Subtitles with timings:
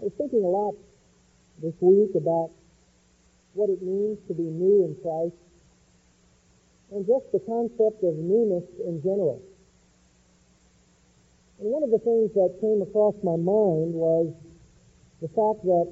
[0.00, 0.72] I was thinking a lot
[1.60, 2.48] this week about
[3.52, 5.36] what it means to be new in Christ
[6.88, 9.44] and just the concept of newness in general.
[11.60, 14.32] And one of the things that came across my mind was
[15.20, 15.88] the fact that,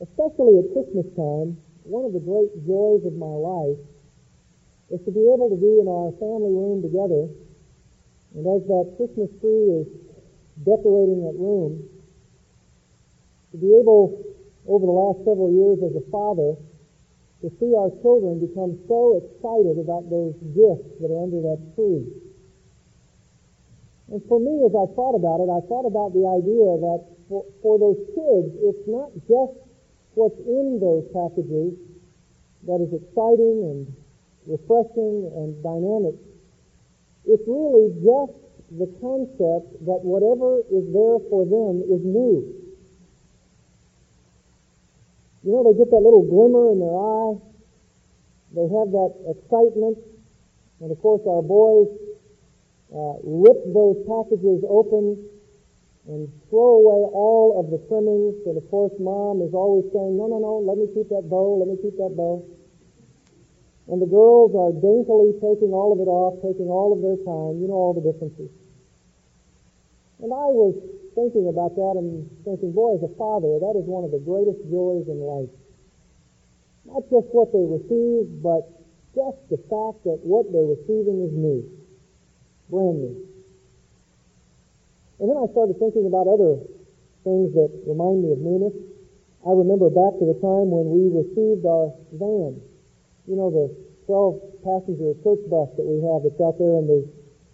[0.00, 3.76] especially at Christmas time, one of the great joys of my life
[4.88, 7.28] is to be able to be in our family room together,
[8.32, 9.86] and as that Christmas tree is
[10.64, 11.84] decorating that room,
[13.52, 14.22] to be able,
[14.68, 16.54] over the last several years as a father,
[17.40, 22.04] to see our children become so excited about those gifts that are under that tree.
[24.12, 27.00] And for me, as I thought about it, I thought about the idea that
[27.30, 29.56] for, for those kids, it's not just
[30.18, 31.72] what's in those packages
[32.68, 33.88] that is exciting and
[34.44, 36.18] refreshing and dynamic.
[37.24, 38.36] It's really just
[38.76, 42.59] the concept that whatever is there for them is new.
[45.42, 47.34] You know, they get that little glimmer in their eye.
[48.52, 49.96] They have that excitement.
[50.80, 51.88] And of course, our boys
[52.92, 55.16] uh, rip those packages open
[56.08, 58.36] and throw away all of the trimmings.
[58.44, 61.56] And of course, mom is always saying, no, no, no, let me keep that bow,
[61.56, 62.44] let me keep that bow.
[63.88, 67.58] And the girls are daintily taking all of it off, taking all of their time.
[67.58, 68.52] You know all the differences.
[70.22, 70.76] And I was
[71.14, 74.60] thinking about that and thinking, boy, as a father, that is one of the greatest
[74.70, 75.52] joys in life.
[76.86, 78.66] Not just what they receive, but
[79.14, 81.60] just the fact that what they're receiving is new.
[82.70, 83.16] Brand new.
[85.20, 86.64] And then I started thinking about other
[87.24, 88.72] things that remind me of newness.
[89.44, 92.60] I remember back to the time when we received our van.
[93.28, 93.68] You know, the
[94.08, 97.04] 12 passenger church bus that we have that's out there in the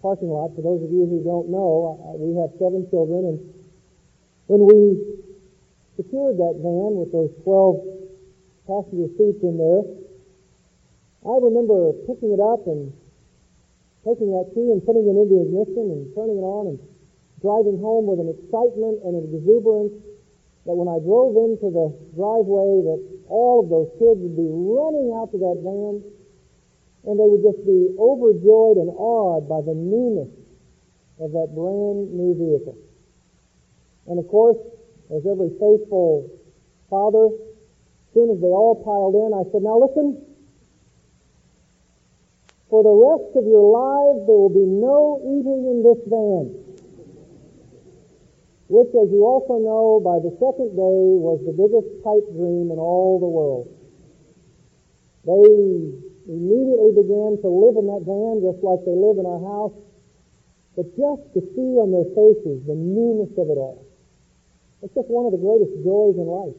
[0.01, 0.53] parking lot.
[0.55, 3.39] For those of you who don't know, we have seven children, and
[4.47, 4.79] when we
[5.97, 7.97] secured that van with those 12
[8.69, 9.83] passenger seats in there,
[11.25, 12.93] I remember picking it up and
[14.05, 16.79] taking that key and putting it into ignition and turning it on and
[17.43, 19.91] driving home with an excitement and an exuberance
[20.63, 25.11] that when I drove into the driveway that all of those kids would be running
[25.15, 26.03] out to that van
[27.07, 30.27] and they would just be overjoyed and awed by the newness
[31.23, 32.75] of that brand new vehicle.
[34.11, 34.59] And of course,
[35.15, 36.27] as every faithful
[36.91, 40.19] father, as soon as they all piled in, I said, now listen,
[42.67, 46.51] for the rest of your lives there will be no eating in this van.
[48.67, 52.75] Which, as you also know, by the second day was the biggest pipe dream in
[52.75, 53.71] all the world.
[55.23, 59.75] They immediately began to live in that van just like they live in our house,
[60.75, 63.87] but just to see on their faces the newness of it all.
[64.83, 66.53] It's just one of the greatest joys in life.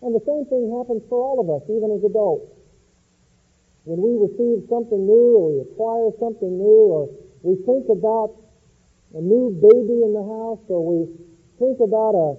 [0.00, 2.48] And the same thing happens for all of us, even as adults.
[3.84, 7.10] When we receive something new or we acquire something new or
[7.42, 8.34] we think about
[9.14, 11.06] a new baby in the house or we
[11.58, 12.34] think about a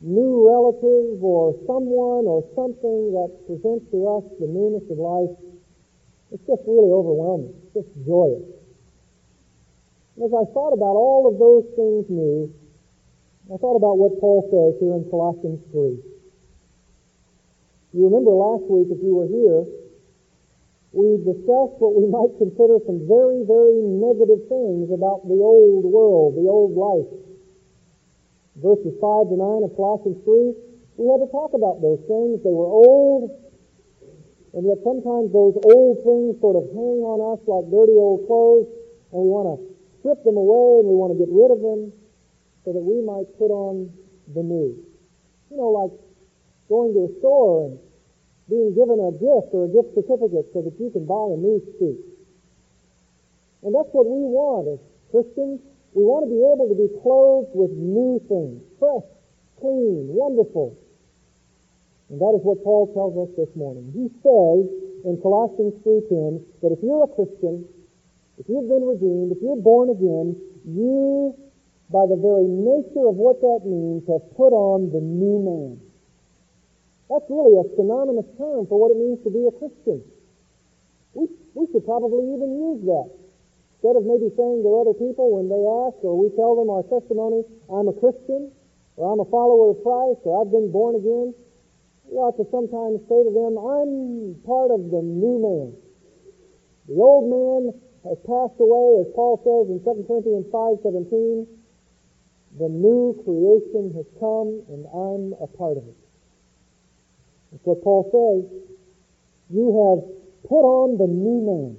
[0.00, 5.32] new relative or someone or something that presents to us the newness of life,
[6.32, 7.54] it's just really overwhelming.
[7.74, 8.42] It's just joyous.
[10.16, 12.50] And as I thought about all of those things new,
[13.52, 16.02] I thought about what Paul says here in Colossians 3.
[17.94, 19.62] You remember last week, if you were here,
[20.96, 26.34] we discussed what we might consider some very, very negative things about the old world,
[26.34, 27.08] the old life.
[28.58, 30.56] Verses 5 to 9 of Colossians 3,
[30.96, 32.40] we had to talk about those things.
[32.40, 33.28] They were old,
[34.56, 38.64] and yet sometimes those old things sort of hang on us like dirty old clothes,
[39.12, 39.56] and we want to
[40.00, 41.92] strip them away and we want to get rid of them
[42.64, 43.92] so that we might put on
[44.32, 44.72] the new.
[45.52, 45.92] You know, like
[46.72, 47.76] going to a store and
[48.48, 51.60] being given a gift or a gift certificate so that you can buy a new
[51.76, 52.00] suit.
[53.60, 54.80] And that's what we want as
[55.12, 55.60] Christians.
[55.92, 59.04] We want to be able to be clothed with new things, fresh,
[59.60, 60.80] clean, wonderful.
[62.10, 63.90] And that is what Paul tells us this morning.
[63.90, 64.62] He says
[65.04, 67.66] in Colossians 3.10 that if you're a Christian,
[68.38, 71.34] if you've been redeemed, if you're born again, you
[71.90, 75.78] by the very nature of what that means, have put on the new man.
[77.06, 80.02] That's really a synonymous term for what it means to be a Christian.
[81.14, 83.08] We, we should probably even use that.
[83.78, 86.82] Instead of maybe saying to other people when they ask or we tell them our
[86.90, 88.50] testimony, I'm a Christian,
[88.98, 91.30] or I'm a follower of Christ, or I've been born again,
[92.06, 95.68] we ought to sometimes say to them, I'm part of the new man.
[96.86, 97.74] The old man
[98.06, 101.50] has passed away, as Paul says in 2 Corinthians 5.17,
[102.62, 105.98] The new creation has come and I'm a part of it.
[107.50, 108.46] That's what Paul says.
[109.50, 109.98] You have
[110.46, 111.74] put on the new man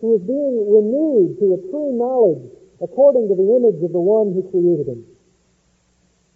[0.00, 2.52] who is being renewed to a true knowledge
[2.84, 5.08] according to the image of the one who created him.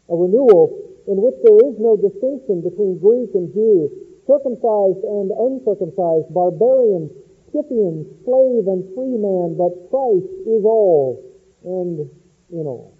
[0.08, 3.88] A renewal in which there is no distinction between Greek and Jew,
[4.26, 7.08] circumcised and uncircumcised, barbarian,
[7.50, 11.18] Scythian, slave and free man, but Christ is all
[11.64, 12.06] and
[12.52, 12.94] in all.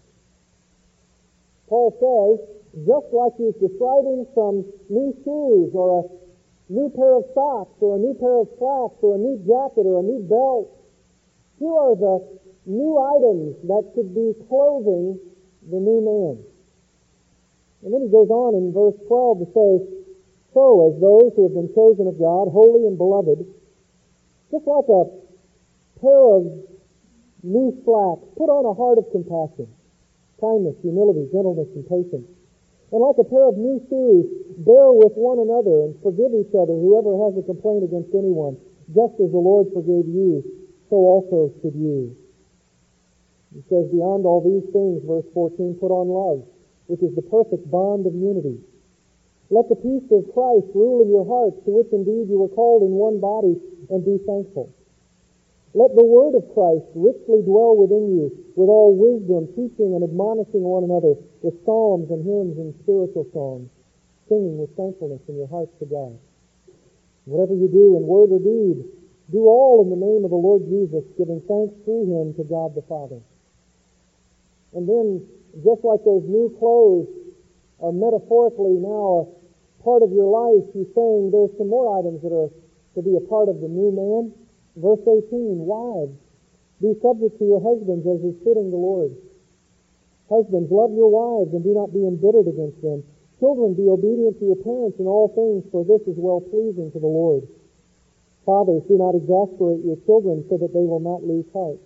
[1.68, 2.42] Paul says,
[2.86, 8.00] just like he's describing some new shoes or a new pair of socks or a
[8.02, 10.66] new pair of slacks or a new jacket or a new belt,
[11.58, 12.18] here are the
[12.66, 15.18] new items that should be clothing
[15.70, 16.49] the new man.
[17.82, 19.70] And then he goes on in verse 12 to say,
[20.52, 23.40] So as those who have been chosen of God, holy and beloved,
[24.52, 25.08] just like a
[26.00, 26.44] pair of
[27.40, 29.68] new slacks, put on a heart of compassion,
[30.40, 32.28] kindness, humility, gentleness, and patience.
[32.92, 34.26] And like a pair of new shoes,
[34.66, 38.58] bear with one another and forgive each other whoever has a complaint against anyone,
[38.92, 40.42] just as the Lord forgave you,
[40.90, 42.12] so also should you.
[43.54, 46.42] He says, beyond all these things, verse 14, put on love,
[46.90, 48.58] which is the perfect bond of unity.
[49.46, 52.82] Let the peace of Christ rule in your hearts, to which indeed you were called
[52.82, 53.54] in one body,
[53.94, 54.74] and be thankful.
[55.70, 58.26] Let the word of Christ richly dwell within you,
[58.58, 61.14] with all wisdom, teaching and admonishing one another
[61.46, 63.70] with psalms and hymns and spiritual songs,
[64.26, 66.18] singing with thankfulness in your hearts to God.
[67.30, 68.82] Whatever you do in word or deed,
[69.30, 72.74] do all in the name of the Lord Jesus, giving thanks through him to God
[72.74, 73.22] the Father.
[74.74, 75.22] And then,
[75.64, 77.08] just like those new clothes
[77.82, 82.32] are metaphorically now a part of your life, he's saying there's some more items that
[82.32, 82.52] are
[82.94, 84.32] to be a part of the new man.
[84.76, 86.14] Verse 18, wives,
[86.78, 89.12] be subject to your husbands as is fitting the Lord.
[90.28, 93.02] Husbands, love your wives and do not be embittered against them.
[93.42, 97.00] Children, be obedient to your parents in all things, for this is well pleasing to
[97.00, 97.48] the Lord.
[98.44, 101.80] Fathers, do not exasperate your children so that they will not lose heart.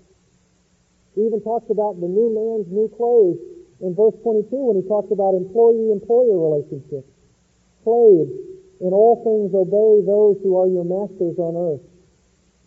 [1.15, 3.39] He even talks about the new man's new clothes
[3.81, 7.11] in verse 22 when he talks about employee-employer relationships.
[7.83, 8.33] Slaves,
[8.81, 11.85] in all things obey those who are your masters on earth,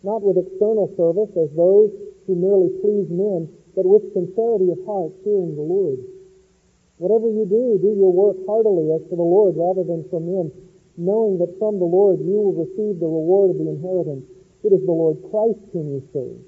[0.02, 1.90] not with external service as those
[2.26, 5.98] who merely please men, but with sincerity of heart, fearing the Lord.
[6.98, 10.50] Whatever you do, do your work heartily as for the Lord rather than from men,
[10.98, 14.26] knowing that from the Lord you will receive the reward of the inheritance.
[14.66, 16.42] It is the Lord Christ whom you serve.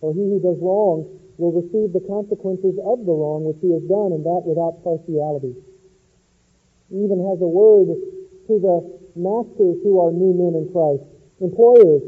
[0.00, 1.04] For he who does wrong
[1.38, 5.54] will receive the consequences of the wrong which he has done, and that without partiality.
[6.90, 7.90] He even has a word
[8.46, 8.76] to the
[9.18, 11.02] masters who are new men in Christ.
[11.42, 12.02] Employers,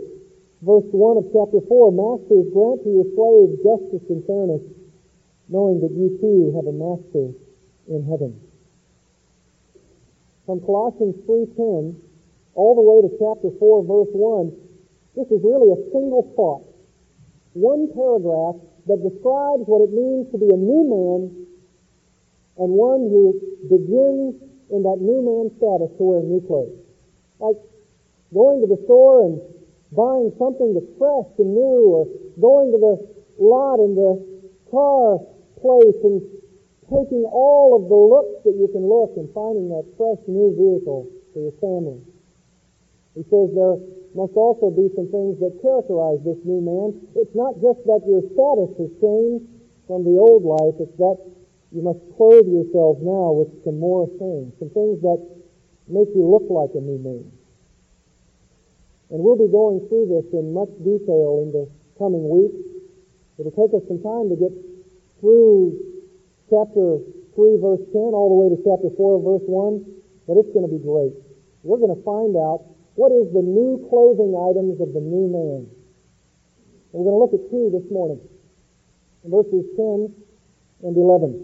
[0.63, 4.63] verse 1 of chapter 4, Masters, grant to your slaves justice and fairness,
[5.49, 7.35] knowing that you too have a master
[7.91, 8.35] in heaven.
[10.47, 11.99] From Colossians 3.10
[12.55, 14.55] all the way to chapter 4, verse 1,
[15.15, 16.63] this is really a single thought.
[17.55, 21.21] One paragraph that describes what it means to be a new man
[22.59, 23.35] and one who
[23.67, 24.39] begins
[24.71, 26.79] in that new man status to wear new clothes.
[27.39, 27.59] Like
[28.33, 29.39] going to the store and
[29.95, 32.07] buying something that's fresh and new, or
[32.41, 32.95] going to the
[33.39, 34.19] lot in the
[34.71, 35.21] car
[35.61, 36.23] place and
[36.91, 41.07] taking all of the looks that you can look and finding that fresh new vehicle
[41.35, 42.01] for your family.
[43.15, 43.79] He says there
[44.17, 46.97] must also be some things that characterize this new man.
[47.15, 49.45] It's not just that your status has changed
[49.85, 51.21] from the old life, it's that
[51.71, 55.21] you must clothe yourselves now with some more things, some things that
[55.87, 57.29] make you look like a new man.
[59.11, 62.59] And we'll be going through this in much detail in the coming weeks.
[63.39, 64.51] It'll take us some time to get
[65.21, 65.79] through
[66.51, 66.99] chapter
[67.37, 69.85] 3 verse 10 all the way to chapter 4 verse 1,
[70.27, 71.15] but it's going to be great.
[71.63, 75.69] We're going to find out what is the new clothing items of the new man.
[76.93, 78.21] We're going to look at two this morning.
[79.21, 80.09] Verses 10
[80.89, 81.37] and 11.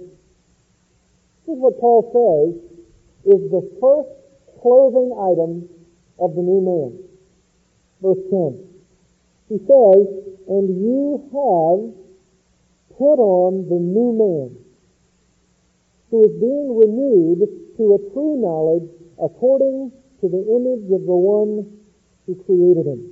[1.44, 2.56] This is what Paul says
[3.28, 4.09] is the first
[4.64, 5.68] clothing item
[6.16, 6.97] of the new man.
[8.00, 8.56] Verse 10.
[9.52, 10.09] He says,
[10.49, 11.92] And you have
[12.97, 14.56] put on the new man,
[16.09, 17.44] who is being renewed
[17.76, 18.88] to a true knowledge
[19.21, 19.92] according
[20.23, 21.67] to the image of the one
[22.26, 23.11] who created him.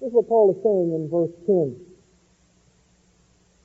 [0.00, 1.76] This is what Paul is saying in verse 10.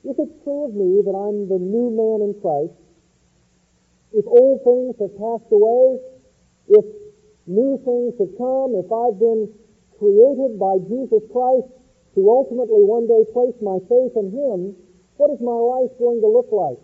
[0.04, 2.76] If it's true of me that I'm the new man in Christ,
[4.12, 6.00] if old things have passed away,
[6.76, 6.84] if
[7.48, 9.48] new things have come, if I've been
[9.96, 11.72] created by Jesus Christ
[12.16, 14.76] to ultimately one day place my faith in Him,
[15.20, 16.80] What is my life going to look like?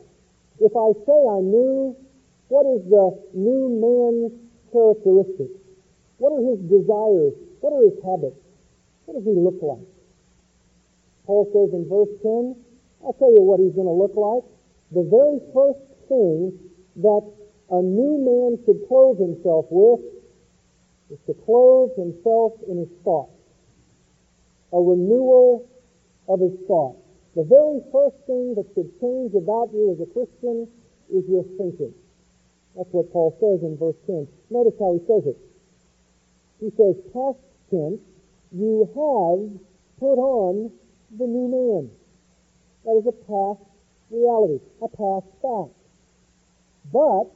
[0.60, 1.96] If I say I'm new,
[2.48, 5.58] what is the new man's characteristics?
[6.18, 7.34] What are his desires?
[7.60, 8.40] What are his habits?
[9.04, 9.86] What does he look like?
[11.26, 12.54] Paul says in verse 10,
[13.02, 14.46] I'll tell you what he's going to look like.
[14.94, 16.54] The very first thing
[17.02, 17.24] that
[17.70, 20.00] a new man should clothe himself with
[21.10, 23.34] is to clothe himself in his thoughts.
[24.72, 25.66] A renewal
[26.28, 27.02] of his thoughts.
[27.34, 30.66] The very first thing that should change about you as a Christian
[31.12, 31.92] is your thinking.
[32.74, 34.26] That's what Paul says in verse 10.
[34.50, 35.38] Notice how he says it.
[36.60, 37.38] He says, past
[37.70, 38.00] tense,
[38.52, 39.60] you have
[39.98, 40.70] put on
[41.18, 41.90] the new man.
[42.84, 43.66] That is a past
[44.10, 45.74] reality, a past fact.
[46.92, 47.26] But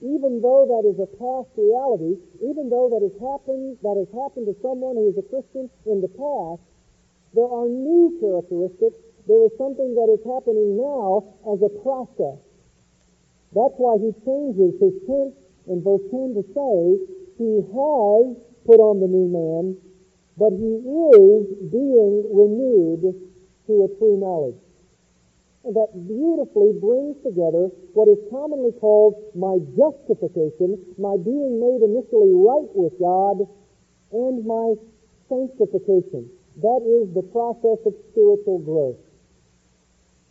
[0.00, 4.46] even though that is a past reality, even though that has happened, that has happened
[4.46, 6.62] to someone who is a Christian in the past,
[7.34, 8.94] there are new characteristics.
[9.26, 12.38] There is something that is happening now as a process.
[13.52, 15.34] That's why he changes his tense
[15.68, 16.76] in verse 10 to say,
[17.38, 18.24] he has
[18.66, 19.76] put on the new man,
[20.36, 23.14] but he is being renewed
[23.66, 24.58] to a true knowledge.
[25.64, 32.32] And that beautifully brings together what is commonly called my justification, my being made initially
[32.32, 33.44] right with God,
[34.12, 34.74] and my
[35.28, 36.30] sanctification.
[36.64, 38.98] That is the process of spiritual growth.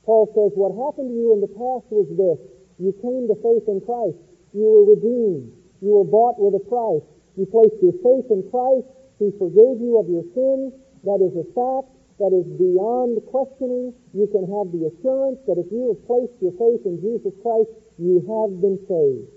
[0.04, 2.40] Paul says, what happened to you in the past was this.
[2.80, 4.27] You came to faith in Christ.
[4.54, 5.52] You were redeemed.
[5.82, 7.06] You were bought with a price.
[7.36, 8.88] You placed your faith in Christ.
[9.20, 10.74] He forgave you of your sins.
[11.04, 11.94] That is a fact.
[12.18, 13.94] That is beyond questioning.
[14.14, 17.70] You can have the assurance that if you have placed your faith in Jesus Christ,
[18.02, 19.30] you have been saved.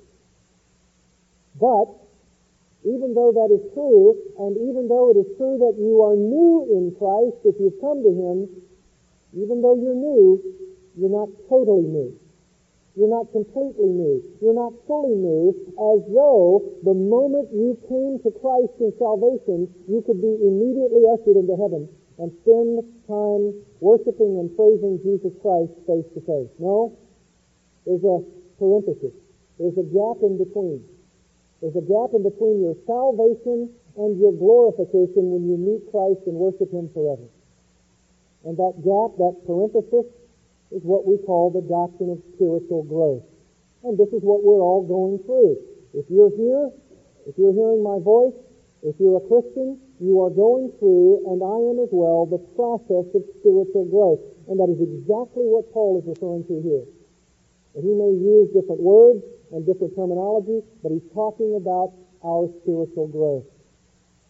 [1.61, 1.93] But,
[2.89, 6.65] even though that is true, and even though it is true that you are new
[6.73, 8.49] in Christ, if you've come to Him,
[9.37, 10.41] even though you're new,
[10.97, 12.17] you're not totally new.
[12.99, 14.19] You're not completely new.
[14.43, 20.03] You're not fully new, as though the moment you came to Christ in salvation, you
[20.03, 21.87] could be immediately ushered into heaven
[22.19, 26.53] and spend time worshiping and praising Jesus Christ face to face.
[26.59, 26.99] No.
[27.87, 28.21] There's a
[28.59, 29.15] parenthesis.
[29.57, 30.85] There's a gap in between.
[31.63, 36.37] There's a gap in between your salvation and your glorification when you meet Christ and
[36.37, 37.25] worship Him forever.
[38.45, 40.09] And that gap, that parenthesis,
[40.71, 43.27] is what we call the doctrine of spiritual growth.
[43.83, 45.59] And this is what we're all going through.
[45.95, 46.71] If you're here,
[47.27, 48.37] if you're hearing my voice,
[48.83, 53.05] if you're a Christian, you are going through, and I am as well, the process
[53.13, 54.23] of spiritual growth.
[54.49, 56.87] And that is exactly what Paul is referring to here.
[57.77, 59.23] And he may use different words
[59.53, 61.93] and different terminology, but he's talking about
[62.25, 63.47] our spiritual growth.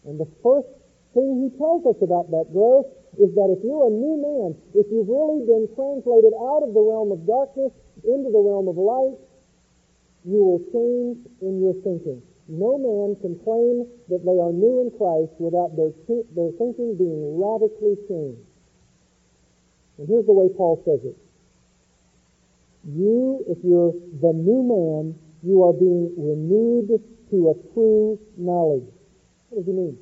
[0.04, 0.68] And the first
[1.14, 2.86] thing he tells us about that growth
[3.18, 6.82] is that if you're a new man, if you've really been translated out of the
[6.82, 7.72] realm of darkness
[8.06, 9.18] into the realm of light,
[10.22, 12.22] you will change in your thinking.
[12.46, 15.90] No man can claim that they are new in Christ without their,
[16.34, 18.46] their thinking being radically changed.
[19.98, 21.16] And here's the way Paul says it.
[22.86, 27.00] You, if you're the new man, you are being renewed
[27.30, 28.88] to a true knowledge.
[29.48, 29.98] What does he mean?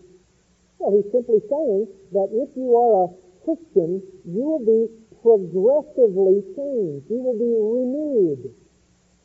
[0.78, 4.86] Well, he's simply saying that if you are a Christian, you will be
[5.26, 7.10] progressively changed.
[7.10, 8.54] You will be renewed.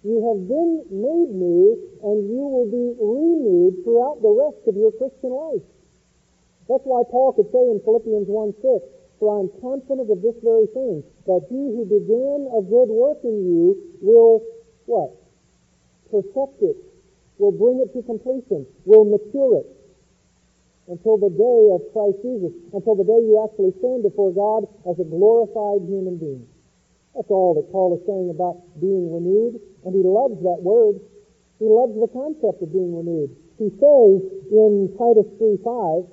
[0.01, 4.91] You have been made new, and you will be renewed throughout the rest of your
[4.97, 5.63] Christian life.
[6.67, 8.83] That's why Paul could say in Philippians 1 6,
[9.21, 13.21] For I am confident of this very thing, that he who began a good work
[13.23, 14.41] in you will,
[14.89, 15.13] what?
[16.09, 16.77] Perfect it,
[17.37, 19.82] will bring it to completion, will mature it
[20.87, 24.99] until the day of Christ Jesus, until the day you actually stand before God as
[24.99, 26.43] a glorified human being.
[27.15, 30.99] That's all that Paul is saying about being renewed, and he loves that word.
[31.61, 33.31] He loves the concept of being renewed.
[33.61, 34.17] He says
[34.51, 36.09] in Titus 3.5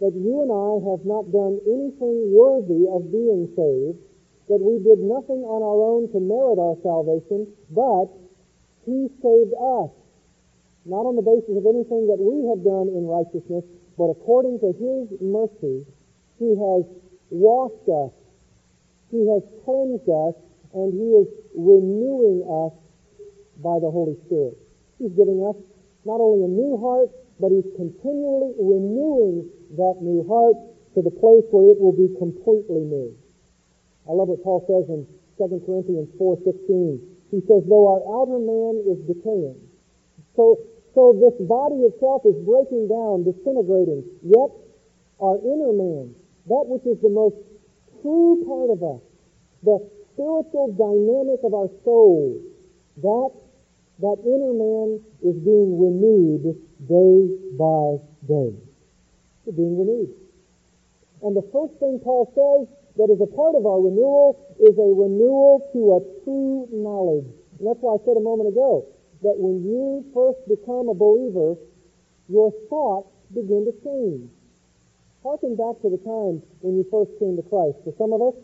[0.00, 4.00] that you and I have not done anything worthy of being saved,
[4.48, 8.08] that we did nothing on our own to merit our salvation, but
[8.88, 9.92] he saved us
[10.88, 13.62] not on the basis of anything that we have done in righteousness,
[14.00, 15.84] but according to His mercy,
[16.40, 16.82] He has
[17.28, 18.14] washed us,
[19.12, 20.34] He has cleansed us,
[20.72, 22.72] and He is renewing us
[23.60, 24.56] by the Holy Spirit.
[24.96, 25.56] He's giving us
[26.08, 29.44] not only a new heart, but He's continually renewing
[29.76, 30.56] that new heart
[30.96, 33.12] to the place where it will be completely new.
[34.08, 35.04] I love what Paul says in
[35.36, 36.98] 2 Corinthians 4.16.
[37.30, 39.60] He says, though our outer man is decaying,
[40.34, 40.56] so
[40.98, 44.02] so this body itself is breaking down, disintegrating.
[44.26, 44.50] Yet
[45.22, 46.10] our inner man,
[46.50, 47.38] that which is the most
[48.02, 49.02] true part of us,
[49.62, 49.78] The
[50.10, 52.42] spiritual dynamic of our soul,
[52.98, 53.30] that,
[54.02, 56.58] that inner man is being renewed
[56.90, 57.14] day
[57.54, 58.58] by day.
[59.46, 60.10] It's being renewed.
[61.22, 62.66] And the first thing Paul says
[62.98, 67.30] that is a part of our renewal is a renewal to a true knowledge.
[67.62, 71.58] And that's why I said a moment ago that when you first become a believer,
[72.28, 74.30] your thoughts begin to change.
[75.22, 77.82] Harken back to the time when you first came to Christ.
[77.82, 78.36] For some of us,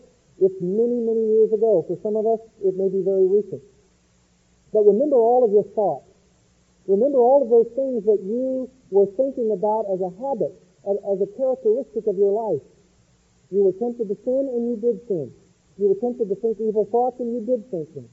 [0.43, 1.87] it's many, many years ago.
[1.87, 3.63] For some of us, it may be very recent.
[4.75, 6.11] But remember all of your thoughts.
[6.87, 10.51] Remember all of those things that you were thinking about as a habit,
[10.85, 12.61] as a characteristic of your life.
[13.49, 15.31] You were tempted to sin and you did sin.
[15.79, 18.09] You were tempted to think evil thoughts and you did think them.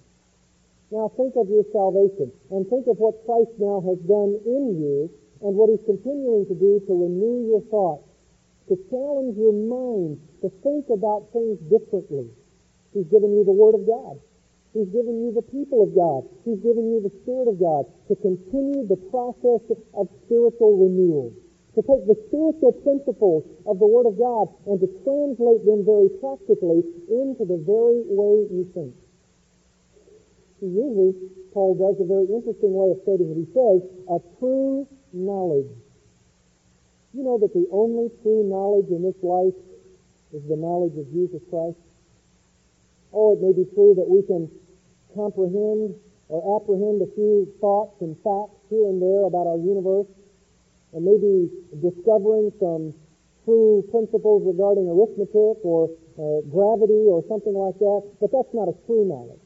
[0.92, 5.08] Now think of your salvation and think of what Christ now has done in you
[5.40, 8.04] and what he's continuing to do to renew your thoughts,
[8.68, 12.28] to challenge your mind, to think about things differently.
[12.92, 14.20] He's given you the Word of God.
[14.76, 16.28] He's given you the people of God.
[16.44, 19.64] He's given you the Spirit of God to continue the process
[19.96, 21.32] of spiritual renewal
[21.72, 26.12] to take the spiritual principles of the Word of God and to translate them very
[26.20, 28.92] practically into the very way you think.
[30.62, 31.18] He uses,
[31.50, 33.38] Paul does, a very interesting way of stating it.
[33.42, 35.74] He says, a true knowledge.
[37.10, 39.58] You know that the only true knowledge in this life
[40.30, 41.82] is the knowledge of Jesus Christ?
[43.10, 44.46] Oh, it may be true that we can
[45.18, 45.98] comprehend
[46.30, 50.06] or apprehend a few thoughts and facts here and there about our universe
[50.94, 51.50] and maybe
[51.82, 52.94] discovering some
[53.42, 55.90] true principles regarding arithmetic or
[56.22, 59.42] uh, gravity or something like that, but that's not a true knowledge.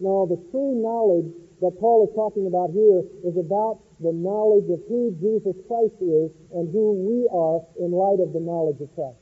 [0.00, 1.28] No, the true knowledge
[1.60, 6.32] that Paul is talking about here is about the knowledge of who Jesus Christ is
[6.56, 9.20] and who we are in light of the knowledge of Christ.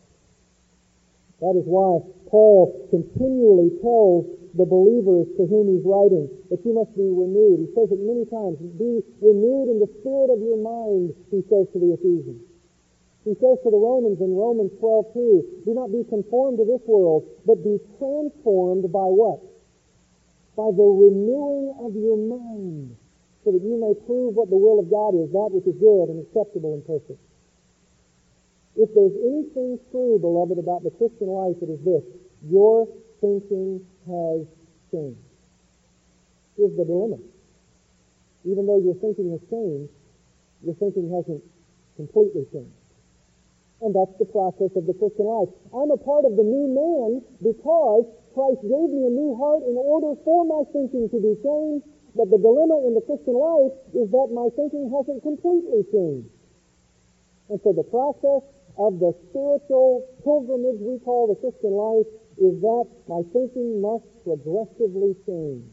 [1.42, 1.99] That is why
[2.30, 7.66] Paul continually tells the believers to whom he's writing that you must be renewed.
[7.66, 8.58] He says it many times.
[8.78, 12.43] Be renewed in the spirit of your mind, he says to the Ephesians.
[13.26, 16.82] He says to the Romans in Romans 12, 2, do not be conformed to this
[16.86, 19.43] world, but be transformed by what?
[20.58, 22.99] By the renewing of your mind,
[23.47, 26.10] so that you may prove what the will of God is, that which is good
[26.10, 27.23] and acceptable and perfect.
[28.75, 32.02] If there's anything true, beloved, about the Christian life, it is this.
[32.50, 32.90] Your
[33.23, 34.42] thinking has
[34.90, 35.23] changed.
[36.58, 37.23] Here's the dilemma.
[38.42, 39.94] Even though your thinking has changed,
[40.66, 41.42] your thinking hasn't
[41.94, 42.75] completely changed.
[43.80, 45.50] And that's the process of the Christian life.
[45.71, 49.75] I'm a part of the new man because Christ gave me a new heart in
[49.75, 51.83] order for my thinking to be changed.
[52.15, 56.31] But the dilemma in the Christian life is that my thinking hasn't completely changed.
[57.51, 58.47] And so the process
[58.79, 62.07] of the spiritual pilgrimage we call the Christian life
[62.39, 65.67] is that my thinking must progressively change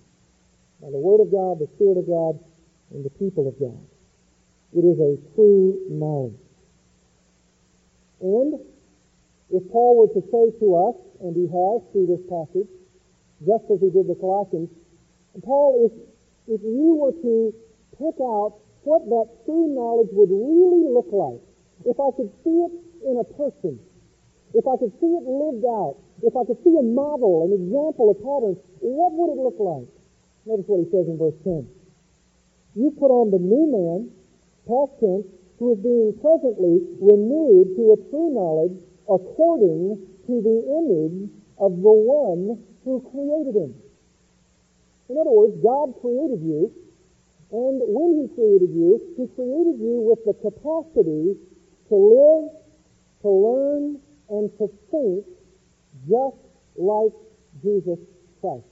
[0.82, 2.42] by the Word of God, the Spirit of God,
[2.98, 3.78] and the people of God.
[4.74, 6.42] It is a true knowledge.
[8.26, 8.58] And
[9.54, 12.70] if Paul were to say to us, and he has through this passage,
[13.44, 14.70] just as he did the Colossians,
[15.44, 15.94] Paul, if,
[16.48, 17.52] if you were to
[18.00, 21.42] pick out what that true knowledge would really look like,
[21.84, 22.74] if I could see it
[23.04, 23.80] in a person,
[24.56, 28.14] if I could see it lived out, if I could see a model, an example,
[28.14, 29.90] a pattern, what would it look like?
[30.48, 31.68] Notice what he says in verse 10.
[32.76, 34.12] You put on the new man,
[34.64, 35.28] past tense,
[35.60, 38.76] who is being presently renewed to a true knowledge
[39.08, 43.74] according to the image of the one who created him.
[45.10, 46.74] In other words, God created you,
[47.52, 51.38] and when he created you, he created you with the capacity
[51.90, 52.50] to live
[53.26, 53.98] to learn
[54.30, 55.26] and to think
[56.06, 56.38] just
[56.78, 57.14] like
[57.64, 57.98] Jesus
[58.40, 58.70] Christ.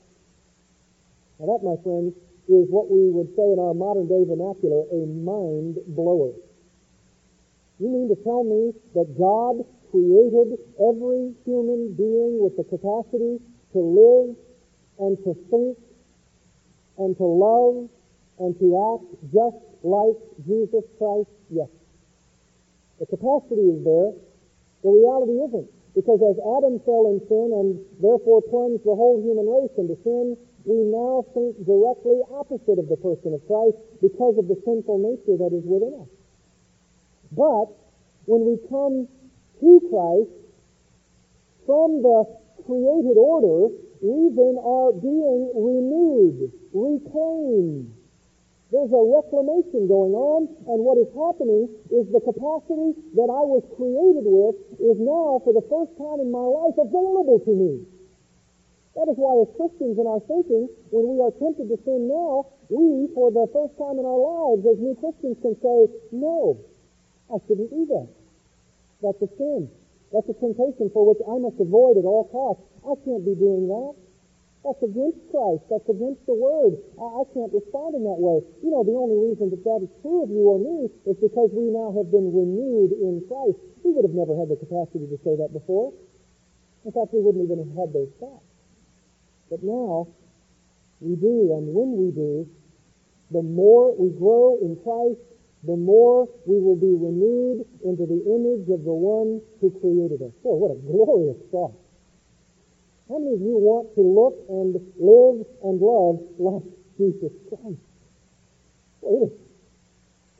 [1.40, 2.14] Now that, my friends,
[2.46, 6.30] is what we would say in our modern day vernacular, a mind blower.
[7.82, 13.38] You mean to tell me that God created every human being with the capacity
[13.70, 14.34] to live
[14.98, 15.78] and to think
[16.98, 17.86] and to love
[18.42, 21.30] and to act just like Jesus Christ?
[21.46, 21.70] Yes.
[22.98, 24.10] The capacity is there,
[24.82, 25.70] the reality isn't.
[25.94, 30.34] Because as Adam fell in sin and therefore plunged the whole human race into sin,
[30.66, 35.38] we now think directly opposite of the person of Christ because of the sinful nature
[35.38, 36.10] that is within us.
[37.30, 37.70] But
[38.26, 39.06] when we come
[39.60, 40.34] to Christ
[41.66, 42.24] from the
[42.66, 47.94] created order, we then are being renewed, reclaimed,
[48.74, 53.62] there's a reclamation going on, and what is happening is the capacity that I was
[53.78, 57.86] created with is now, for the first time in my life, available to me.
[58.98, 62.50] That is why as Christians in our thinking, when we are tempted to sin now,
[62.66, 65.78] we, for the first time in our lives as new Christians, can say,
[66.10, 66.58] no,
[67.30, 68.23] I shouldn't do that.
[69.04, 69.68] That's a sin.
[70.16, 72.64] That's a temptation for which I must avoid at all costs.
[72.88, 73.92] I can't be doing that.
[74.64, 75.60] That's against Christ.
[75.68, 76.80] That's against the Word.
[76.96, 78.40] I, I can't respond in that way.
[78.64, 81.52] You know, the only reason that that is true of you or me is because
[81.52, 83.60] we now have been renewed in Christ.
[83.84, 85.92] We would have never had the capacity to say that before.
[86.88, 88.48] In fact, we wouldn't even have had those thoughts.
[89.52, 90.08] But now,
[91.04, 92.48] we do, and when we do,
[93.36, 95.20] the more we grow in Christ,
[95.66, 100.32] the more we will be renewed into the image of the one who created us.
[100.44, 101.72] Boy, what a glorious thought.
[103.08, 107.80] How many of you want to look and live and love like Jesus Christ?
[109.00, 109.34] Well, it is,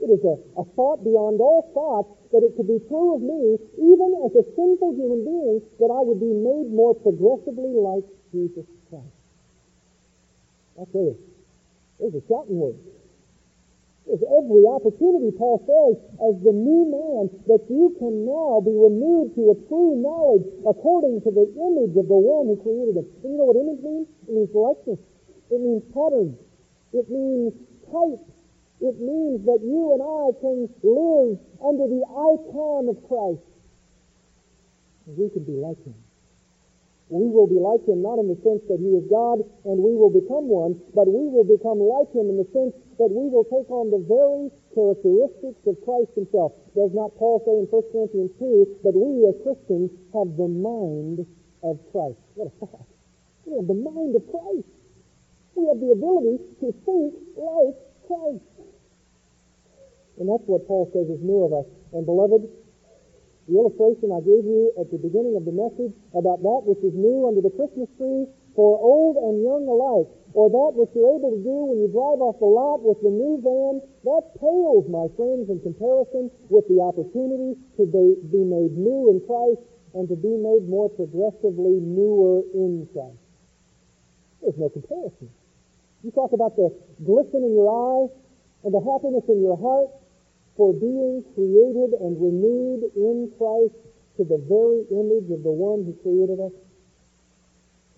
[0.00, 3.56] it is a, a thought beyond all thought that it could be true of me,
[3.80, 8.66] even as a sinful human being, that I would be made more progressively like Jesus
[8.88, 9.16] Christ.
[10.80, 11.18] I tell you,
[12.00, 12.76] there's a shouting word.
[14.04, 19.32] There's every opportunity, Paul says, as the new man, that you can now be renewed
[19.32, 23.08] to a true knowledge according to the image of the one who created him.
[23.24, 24.08] And you know what image means?
[24.28, 25.00] It means likeness.
[25.48, 26.36] It means pattern.
[26.92, 27.56] It means
[27.88, 28.24] type.
[28.84, 33.40] It means that you and I can live under the icon of Christ.
[35.08, 35.96] We can be like him.
[37.08, 39.96] We will be like him not in the sense that he is God and we
[39.96, 43.46] will become one, but we will become like him in the sense that we will
[43.50, 46.54] take on the very characteristics of Christ himself.
[46.74, 51.26] Does not Paul say in 1 Corinthians 2 that we as Christians have the mind
[51.62, 52.20] of Christ?
[52.34, 52.86] What a thought.
[53.46, 54.70] We have the mind of Christ.
[55.54, 57.76] We have the ability to think like
[58.06, 58.54] Christ.
[60.18, 61.68] And that's what Paul says is new of us.
[61.92, 62.46] And beloved,
[63.44, 66.94] the illustration I gave you at the beginning of the message about that which is
[66.96, 68.24] new under the Christmas tree
[68.56, 72.18] for old and young alike, or that which you're able to do when you drive
[72.18, 76.82] off the lot with the new van, that pales, my friends, in comparison with the
[76.82, 79.62] opportunity to be made new in Christ
[79.94, 83.22] and to be made more progressively newer in Christ.
[84.42, 85.30] There's no comparison.
[86.02, 86.74] You talk about the
[87.06, 88.10] glisten in your eye
[88.66, 89.88] and the happiness in your heart
[90.58, 93.78] for being created and renewed in Christ
[94.18, 96.52] to the very image of the one who created us.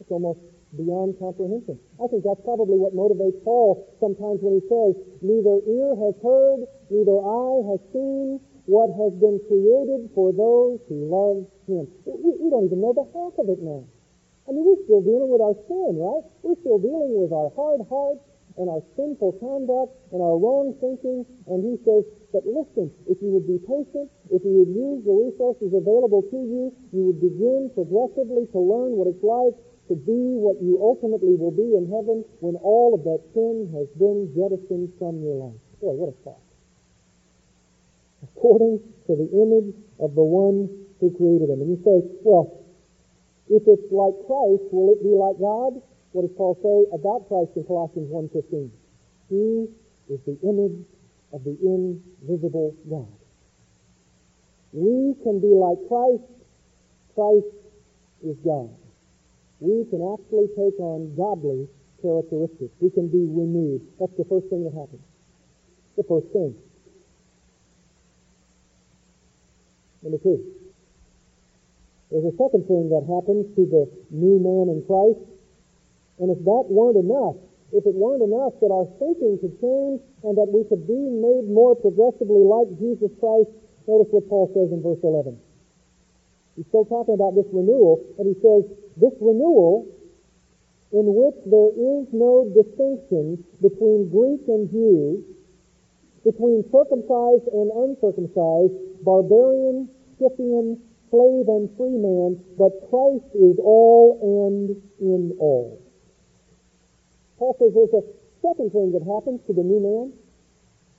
[0.01, 0.41] It's almost
[0.75, 1.79] beyond comprehension.
[2.03, 6.67] I think that's probably what motivates Paul sometimes when he says, neither ear has heard,
[6.91, 11.87] neither eye has seen what has been created for those who love him.
[12.03, 13.87] We, we don't even know the half of it now.
[14.47, 16.23] I mean, we're still dealing with our sin, right?
[16.43, 18.23] We're still dealing with our hard hearts
[18.59, 21.27] and our sinful conduct and our wrong thinking.
[21.51, 25.15] And he says, but listen, if you would be patient, if you would use the
[25.15, 29.55] resources available to you, you would begin progressively to learn what it's like
[29.89, 33.87] to be what you ultimately will be in heaven when all of that sin has
[33.99, 35.61] been jettisoned from your life.
[35.81, 36.43] Boy, what a thought.
[38.23, 40.67] According to the image of the one
[41.01, 41.61] who created him.
[41.61, 42.65] And you say, well,
[43.49, 45.79] if it's like Christ, will it be like God?
[46.13, 48.71] What does Paul say about Christ in Colossians 1.15?
[49.29, 49.71] He
[50.11, 50.83] is the image
[51.33, 53.13] of the invisible God.
[54.73, 56.27] We can be like Christ.
[57.15, 57.55] Christ
[58.25, 58.71] is God.
[59.61, 61.69] We can actually take on godly
[62.03, 62.73] characteristics.
[62.81, 63.81] We can be renewed.
[63.99, 65.01] That's the first thing that happens.
[65.97, 66.53] The first thing.
[70.03, 70.45] Number two.
[72.11, 75.25] There's a second thing that happens to the new man in Christ.
[76.21, 77.37] And if that weren't enough,
[77.73, 81.51] if it weren't enough that our thinking could change and that we could be made
[81.51, 83.51] more progressively like Jesus Christ,
[83.89, 85.35] notice what Paul says in verse 11.
[86.57, 88.65] He's still talking about this renewal, and he says,
[88.97, 89.85] this renewal
[90.93, 95.21] in which there is no distinction between Greek and Jew,
[96.25, 98.73] between circumcised and uncircumcised,
[99.05, 105.79] barbarian, Scythian, slave and free man, but Christ is all and in all.
[107.39, 108.05] Paul says there's a
[108.41, 110.17] second thing that happens to the new man.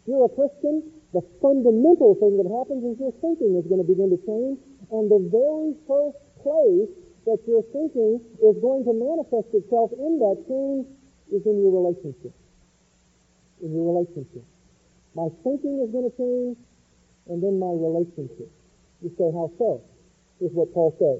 [0.05, 3.87] If you're a Christian, the fundamental thing that happens is your thinking is going to
[3.87, 4.61] begin to change.
[4.91, 6.91] And the very first place
[7.27, 10.87] that your thinking is going to manifest itself in that change
[11.27, 12.31] is in your relationship.
[13.59, 14.47] In your relationship.
[15.11, 16.55] My thinking is going to change,
[17.27, 18.47] and then my relationship.
[19.03, 19.83] You say, how so?
[20.39, 21.19] Is what Paul says.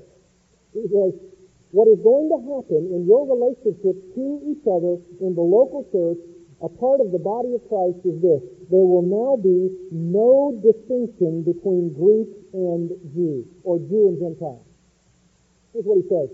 [0.72, 1.12] He says,
[1.76, 6.22] what is going to happen in your relationship to each other in the local church,
[6.62, 8.42] a part of the body of Christ, is this.
[8.72, 14.66] There will now be no distinction between Greek and Jew, or Jew and Gentile.
[15.74, 16.30] Here's what he says.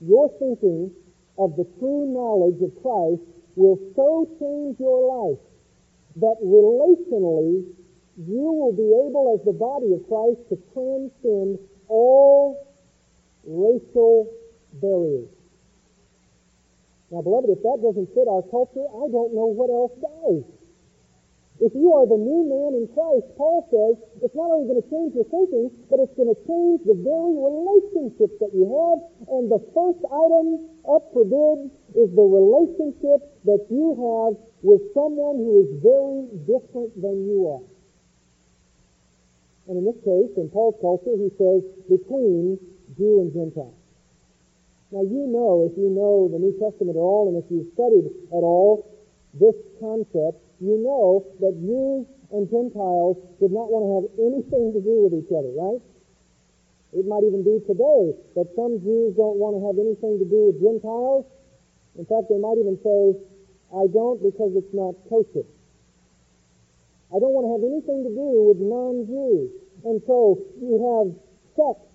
[0.00, 0.92] Your thinking
[1.38, 3.22] of the true knowledge of Christ
[3.56, 5.42] will so change your life
[6.16, 7.66] that relationally
[8.18, 12.68] you will be able, as the body of Christ, to transcend all
[13.44, 14.30] racial
[14.74, 15.28] barriers.
[17.12, 20.48] Now, beloved, if that doesn't fit our culture, I don't know what else does.
[21.60, 24.88] If you are the new man in Christ, Paul says, it's not only going to
[24.88, 29.04] change your thinking, but it's going to change the very relationships that you have.
[29.28, 35.36] And the first item up for bid is the relationship that you have with someone
[35.36, 37.64] who is very different than you are.
[39.68, 41.60] And in this case, in Paul's culture, he says
[41.92, 42.56] between
[42.96, 43.81] Jew and Gentile.
[44.92, 48.12] Now you know, if you know the New Testament at all, and if you've studied
[48.28, 48.84] at all
[49.32, 54.84] this concept, you know that Jews and Gentiles did not want to have anything to
[54.84, 55.80] do with each other, right?
[56.92, 60.52] It might even be today that some Jews don't want to have anything to do
[60.52, 61.24] with Gentiles.
[61.96, 63.16] In fact, they might even say,
[63.72, 65.48] I don't because it's not kosher.
[67.08, 69.56] I don't want to have anything to do with non-Jews.
[69.88, 71.08] And so you have
[71.56, 71.88] sects,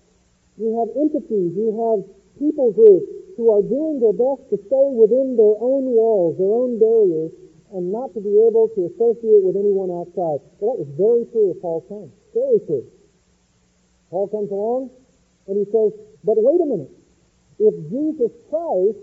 [0.58, 5.38] you have entities, you have people groups who are doing their best to stay within
[5.38, 7.30] their own walls, their own barriers,
[7.74, 10.40] and not to be able to associate with anyone outside.
[10.58, 12.10] Well, that was very true of Paul's time.
[12.32, 12.86] Very true.
[14.10, 14.90] Paul comes along
[15.46, 15.92] and he says,
[16.24, 16.90] but wait a minute.
[17.60, 19.02] If Jesus Christ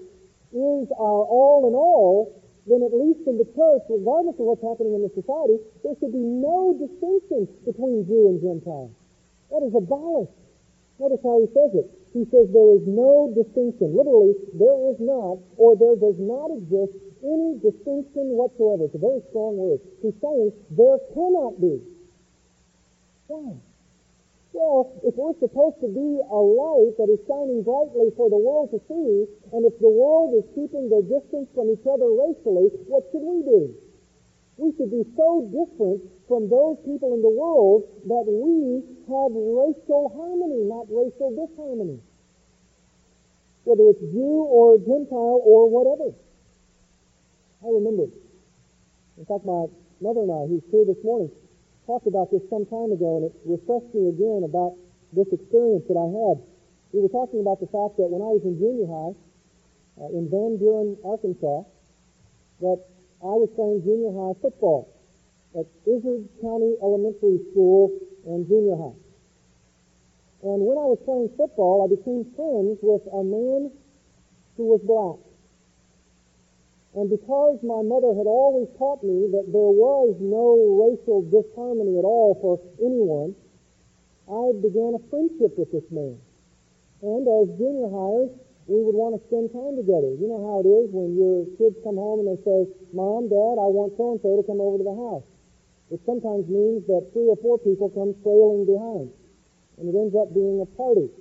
[0.56, 4.98] is our all in all, then at least in the church, regardless of what's happening
[4.98, 8.89] in the society, there should be no distinction between Jew and Gentile.
[9.54, 10.34] That is abolished.
[10.98, 11.88] Notice how he says it.
[12.15, 13.91] He says there is no distinction.
[13.91, 18.88] Literally, there is not, or there does not exist any distinction whatsoever.
[18.88, 19.84] It's a very strong word.
[19.99, 21.84] He's saying there cannot be.
[23.28, 23.60] Why?
[24.56, 28.71] Well, if we're supposed to be a light that is shining brightly for the world
[28.71, 33.04] to see, and if the world is keeping their distance from each other racially, what
[33.12, 33.75] should we do?
[34.58, 38.80] We should be so different from those people in the world that we
[39.12, 42.00] have racial harmony, not racial disharmony.
[43.68, 46.15] Whether it's Jew or Gentile or whatever.
[47.65, 48.08] I remember.
[49.18, 49.68] In fact, my
[50.00, 51.32] mother and I, who's here this morning,
[51.86, 54.78] talked about this some time ago, and it refreshed me again about
[55.12, 56.39] this experience that I had.
[56.94, 59.13] We were talking about the fact that when I was in junior high,
[60.00, 61.63] uh, in Van Buren, Arkansas,
[62.62, 62.80] that
[63.26, 64.94] I was playing junior high football
[65.58, 67.90] at Izard County Elementary School
[68.30, 69.00] and junior high.
[70.46, 73.74] And when I was playing football, I became friends with a man
[74.54, 75.18] who was black.
[76.94, 82.06] And because my mother had always taught me that there was no racial disharmony at
[82.06, 83.34] all for anyone,
[84.30, 86.22] I began a friendship with this man.
[87.02, 88.32] And as junior hires,
[88.65, 90.17] we would want to spend time together.
[90.17, 92.65] You know how it is when your kids come home and they say,
[92.97, 95.25] Mom, Dad, I want so-and-so to come over to the house.
[95.93, 99.13] It sometimes means that three or four people come trailing behind.
[99.78, 101.13] And it ends up being a party.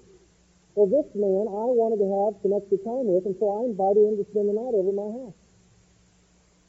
[0.73, 4.09] Well, this man I wanted to have some extra time with, and so I invited
[4.09, 5.39] him to spend the night over my house.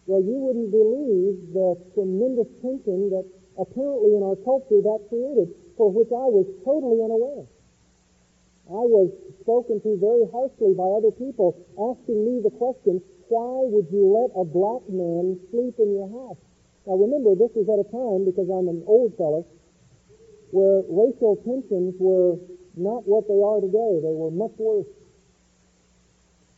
[0.06, 3.26] Well, you wouldn't believe the tremendous tension that
[3.58, 7.48] apparently in our culture that created, for which I was totally unaware.
[8.66, 13.90] I was spoken to very harshly by other people asking me the question, why would
[13.94, 16.42] you let a black man sleep in your house?
[16.86, 19.46] Now remember, this was at a time, because I'm an old fellow,
[20.50, 22.38] where racial tensions were
[22.78, 24.02] not what they are today.
[24.02, 24.90] They were much worse.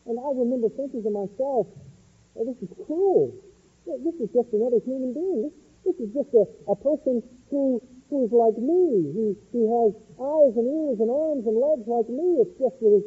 [0.08, 1.68] And I remember thinking to myself,
[2.38, 3.34] Oh, this is cruel.
[3.88, 5.50] This is just another human being.
[5.50, 5.56] This,
[5.90, 9.12] this is just a, a person who who's like me.
[9.12, 12.42] He, he has eyes and ears and arms and legs like me.
[12.44, 13.06] It's just that his,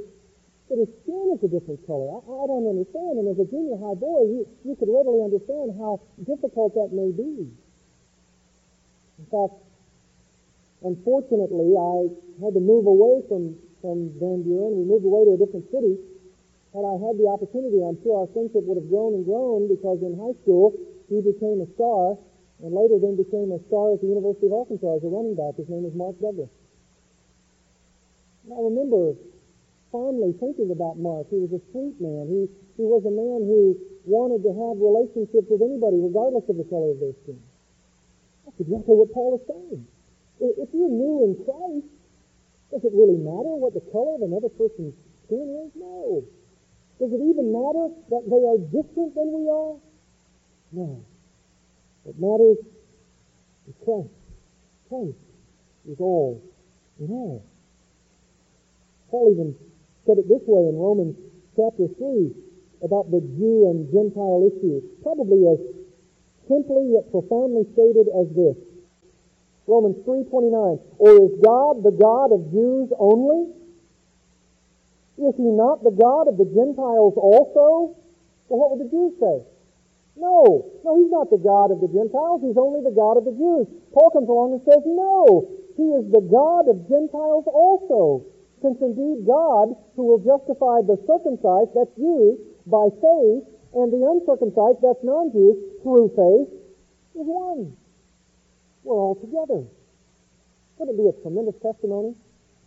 [0.69, 2.21] that his skin is a different color.
[2.21, 3.21] I, I don't understand.
[3.21, 7.11] And as a junior high boy, you, you could readily understand how difficult that may
[7.11, 7.49] be.
[9.21, 9.57] In fact,
[10.85, 12.09] unfortunately, I
[12.45, 14.81] had to move away from, from Van Buren.
[14.81, 15.97] We moved away to a different city
[16.75, 19.99] had I had the opportunity, I'm sure our friendship would have grown and grown because
[20.07, 20.71] in high school
[21.11, 22.15] he became a star
[22.61, 25.57] and later then became a star at the University of Arkansas as a running back.
[25.57, 26.53] His name is Mark Douglas.
[28.49, 29.17] I remember
[29.93, 31.29] fondly thinking about Mark.
[31.31, 32.29] He was a sweet man.
[32.29, 32.41] He,
[32.77, 36.93] he was a man who wanted to have relationships with anybody regardless of the color
[36.93, 37.41] of their skin.
[38.45, 39.83] That's exactly what Paul is saying.
[40.41, 41.91] If you're new in Christ,
[42.73, 44.97] does it really matter what the color of another person's
[45.27, 45.71] skin is?
[45.77, 46.25] No.
[46.97, 49.77] Does it even matter that they are different than we are?
[50.73, 51.05] No.
[52.05, 52.59] What matters
[53.69, 54.09] is Christ.
[54.89, 55.19] Christ
[55.89, 56.43] is all
[56.99, 57.45] in all.
[59.11, 59.55] Paul even
[60.07, 61.17] said it this way in Romans
[61.57, 62.35] chapter 3.
[62.83, 65.61] about the Jew and Gentile issue, probably as
[66.49, 68.57] simply yet profoundly stated as this.
[69.67, 73.53] Romans 3.29, Or is God the God of Jews only?
[75.21, 77.95] Is he not the God of the Gentiles also?
[78.49, 79.45] Well, what would the Jews say?
[80.21, 82.45] No, no, he's not the God of the Gentiles.
[82.45, 83.65] He's only the God of the Jews.
[83.97, 85.49] Paul comes along and says, no,
[85.81, 88.29] he is the God of Gentiles also.
[88.61, 92.37] Since indeed God, who will justify the circumcised, that's Jews,
[92.69, 96.53] by faith, and the uncircumcised, that's non-Jews, through faith,
[97.17, 97.73] is one.
[98.85, 99.65] We're all together.
[100.77, 102.13] Wouldn't it be a tremendous testimony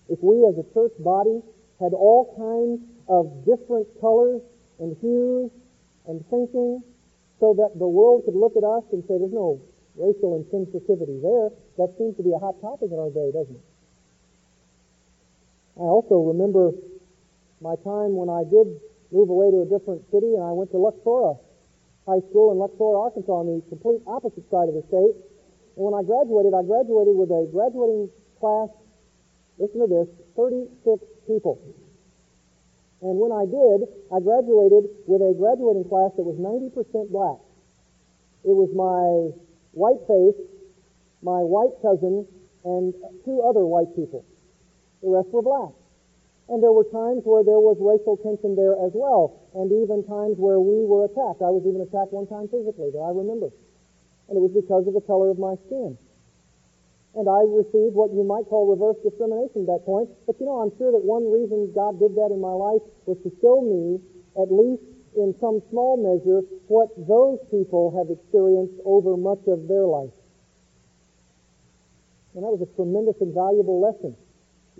[0.10, 1.42] if we as a church body
[1.78, 4.42] had all kinds of different colors
[4.80, 5.52] and hues
[6.08, 6.82] and thinking
[7.44, 9.60] so that the world could look at us and say there's no
[10.00, 11.52] racial insensitivity there.
[11.76, 13.68] That seems to be a hot topic in our day, doesn't it?
[15.76, 16.72] I also remember
[17.60, 18.80] my time when I did
[19.12, 21.36] move away to a different city and I went to Luxora
[22.08, 25.20] High School in Luxora, Arkansas on the complete opposite side of the state.
[25.76, 28.08] And when I graduated, I graduated with a graduating
[28.40, 28.72] class,
[29.60, 30.08] listen to this,
[30.40, 30.80] 36
[31.28, 31.60] people.
[33.04, 33.84] And when I did,
[34.16, 37.36] I graduated with a graduating class that was 90% black.
[38.48, 39.36] It was my
[39.76, 40.40] white face,
[41.20, 42.24] my white cousin,
[42.64, 42.96] and
[43.28, 44.24] two other white people.
[45.04, 45.76] The rest were black.
[46.48, 50.40] And there were times where there was racial tension there as well, and even times
[50.40, 51.44] where we were attacked.
[51.44, 53.52] I was even attacked one time physically, that I remember.
[54.32, 56.00] And it was because of the color of my skin.
[57.14, 60.10] And I received what you might call reverse discrimination at that point.
[60.26, 63.22] But you know, I'm sure that one reason God did that in my life was
[63.22, 64.02] to show me,
[64.34, 64.82] at least
[65.14, 70.10] in some small measure, what those people have experienced over much of their life.
[72.34, 74.18] And that was a tremendous and valuable lesson,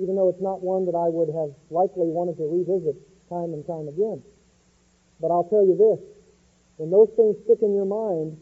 [0.02, 2.98] even though it's not one that I would have likely wanted to revisit
[3.30, 4.26] time and time again.
[5.22, 6.02] But I'll tell you this,
[6.82, 8.42] when those things stick in your mind,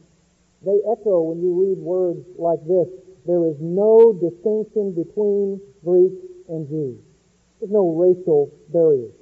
[0.63, 2.88] they echo when you read words like this.
[3.25, 6.13] There is no distinction between Greek
[6.49, 6.97] and Jew.
[7.60, 9.13] There's no racial barriers.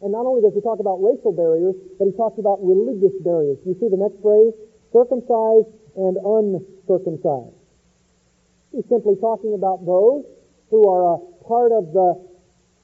[0.00, 3.58] And not only does he talk about racial barriers, but he talks about religious barriers.
[3.64, 4.52] You see the next phrase?
[4.92, 7.56] Circumcised and uncircumcised.
[8.72, 10.24] He's simply talking about those
[10.70, 12.20] who are a part of the,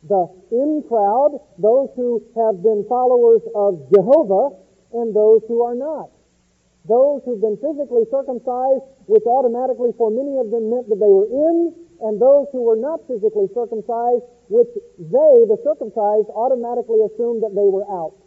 [0.05, 4.57] the in crowd, those who have been followers of Jehovah,
[4.93, 6.11] and those who are not
[6.91, 11.31] those who've been physically circumcised, which automatically for many of them meant that they were
[11.31, 11.71] in,
[12.03, 17.69] and those who were not physically circumcised, which they, the circumcised, automatically assumed that they
[17.71, 18.19] were out.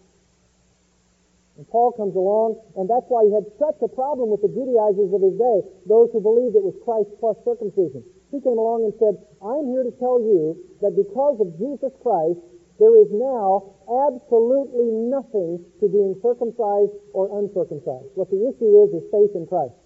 [1.57, 5.13] And Paul comes along, and that's why he had such a problem with the Judaizers
[5.13, 8.01] of his day, those who believed it was Christ plus circumcision.
[8.33, 12.41] He came along and said, I'm here to tell you that because of Jesus Christ,
[12.79, 18.09] there is now absolutely nothing to being circumcised or uncircumcised.
[18.17, 19.77] What the issue is, is faith in Christ.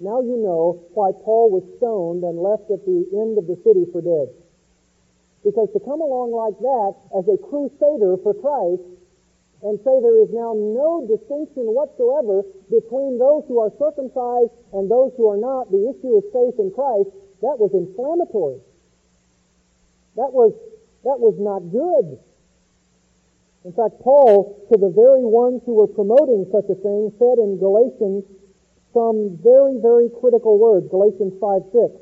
[0.00, 3.84] Now you know why Paul was stoned and left at the end of the city
[3.92, 4.32] for dead.
[5.44, 8.84] Because to come along like that as a crusader for Christ
[9.60, 15.12] and say there is now no distinction whatsoever between those who are circumcised and those
[15.20, 17.12] who are not, the issue is faith in Christ,
[17.44, 18.60] that was inflammatory.
[20.16, 20.56] That was
[21.04, 22.18] that was not good.
[23.64, 27.60] In fact, Paul, to the very ones who were promoting such a thing, said in
[27.60, 28.24] Galatians
[28.92, 30.88] some very, very critical words.
[30.88, 31.92] Galatians 5, 6.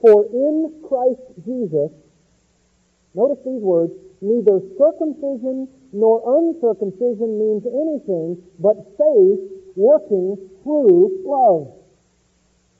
[0.00, 1.90] For in Christ Jesus,
[3.14, 9.40] notice these words, neither circumcision nor uncircumcision means anything but faith
[9.74, 11.74] working through love.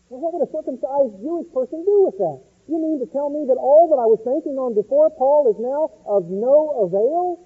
[0.08, 2.51] Well, what would a circumcised Jewish person do with that?
[2.72, 5.60] You mean to tell me that all that I was thinking on before Paul is
[5.60, 7.36] now of no avail?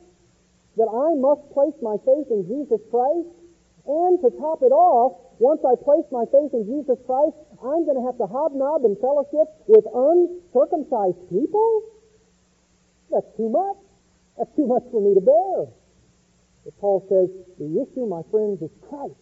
[0.78, 3.26] That I must place my faith in Jesus Christ?
[3.90, 7.98] And to top it off, once I place my faith in Jesus Christ, I'm going
[7.98, 11.90] to have to hobnob and fellowship with uncircumcised people?
[13.10, 13.82] That's too much.
[14.38, 15.66] That's too much for me to bear.
[16.62, 19.18] But Paul says, the issue, my friends, is Christ.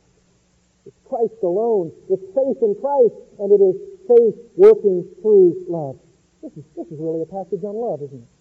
[0.85, 1.97] It's Christ alone.
[2.13, 5.97] It's faith in Christ, and it is faith working through love.
[6.43, 8.33] This is, this is really a passage on love, isn't it?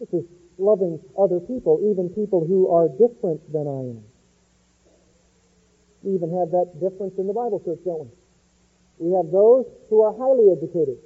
[0.00, 0.24] This is
[0.58, 4.04] loving other people, even people who are different than I am.
[6.02, 8.12] We even have that difference in the Bible church, don't we?
[8.98, 10.98] We have those who are highly educated.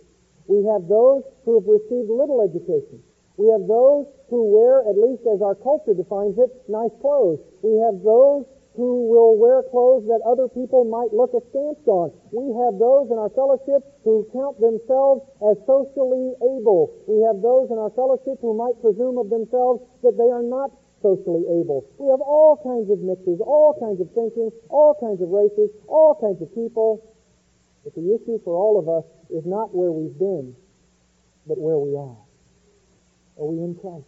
[0.46, 3.00] We have those who have received little education.
[3.38, 7.38] We have those who wear, at least as our culture defines it, nice clothes.
[7.62, 8.44] We have those
[8.79, 12.14] who will wear clothes that other people might look askance on.
[12.31, 16.95] We have those in our fellowship who count themselves as socially able.
[17.11, 20.70] We have those in our fellowship who might presume of themselves that they are not
[21.03, 21.91] socially able.
[21.99, 26.14] We have all kinds of mixes, all kinds of thinking, all kinds of races, all
[26.14, 27.03] kinds of people.
[27.83, 29.03] But the issue for all of us
[29.35, 30.55] is not where we've been,
[31.51, 32.18] but where we are.
[33.43, 34.07] Are we in Christ?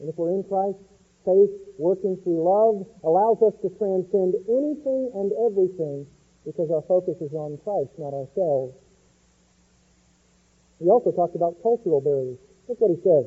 [0.00, 0.80] And if we're in Christ,
[1.24, 6.06] faith working through love allows us to transcend anything and everything
[6.44, 8.76] because our focus is on Christ, not ourselves.
[10.78, 12.36] He also talked about cultural barriers.
[12.68, 13.24] Look what he says.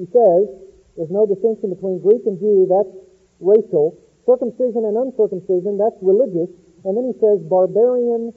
[0.00, 0.48] He says,
[0.96, 2.92] there's no distinction between Greek and Jew, that's
[3.40, 3.96] racial.
[4.24, 6.48] Circumcision and uncircumcision, that's religious.
[6.84, 8.32] And then he says, barbarian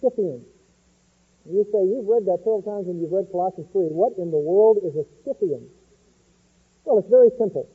[0.00, 0.44] Scythian.
[1.48, 3.88] You say, you've read that several times when you've read Colossians 3.
[3.88, 5.64] What in the world is a Scythian?
[6.84, 7.68] Well, it's very simple.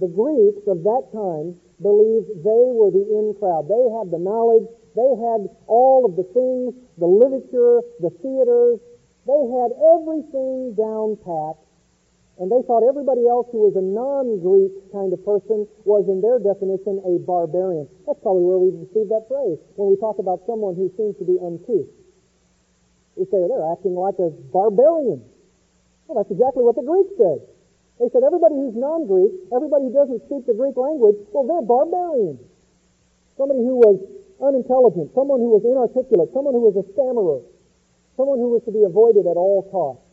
[0.00, 3.70] The Greeks of that time believed they were the in crowd.
[3.70, 4.66] They had the knowledge.
[4.94, 8.78] They had all of the things, the literature, the theaters.
[9.26, 11.58] They had everything down pat
[12.38, 16.42] and they thought everybody else who was a non-Greek kind of person was, in their
[16.42, 17.86] definition, a barbarian.
[18.10, 21.26] That's probably where we received that phrase when we talk about someone who seems to
[21.26, 21.86] be uncouth.
[23.14, 25.22] We say they're acting like a barbarian.
[26.10, 27.38] Well, that's exactly what the Greeks said.
[28.04, 32.36] They said everybody who's non-Greek, everybody who doesn't speak the Greek language, well, they're barbarians.
[33.40, 33.96] Somebody who was
[34.44, 37.40] unintelligent, someone who was inarticulate, someone who was a stammerer,
[38.20, 40.04] someone who was to be avoided at all costs.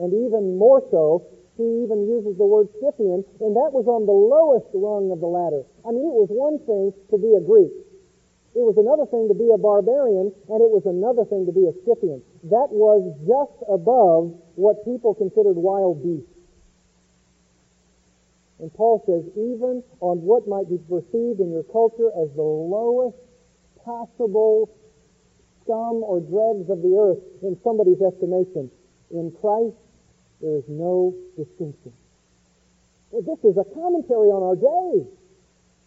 [0.00, 1.28] And even more so,
[1.60, 5.28] he even uses the word Scythian, and that was on the lowest rung of the
[5.28, 5.60] ladder.
[5.84, 7.68] I mean, it was one thing to be a Greek.
[8.56, 11.68] It was another thing to be a barbarian, and it was another thing to be
[11.68, 12.24] a Scythian.
[12.48, 16.29] That was just above what people considered wild beasts.
[18.60, 23.16] And Paul says, even on what might be perceived in your culture as the lowest
[23.80, 24.68] possible
[25.64, 28.68] scum or dregs of the earth in somebody's estimation,
[29.10, 29.80] in Christ
[30.44, 31.92] there is no distinction.
[33.12, 35.08] This is a commentary on our day.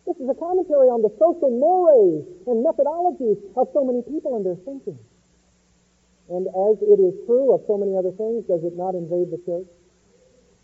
[0.10, 4.44] This is a commentary on the social mores and methodologies of so many people and
[4.44, 5.00] their thinking.
[6.28, 9.40] And as it is true of so many other things, does it not invade the
[9.46, 9.70] church?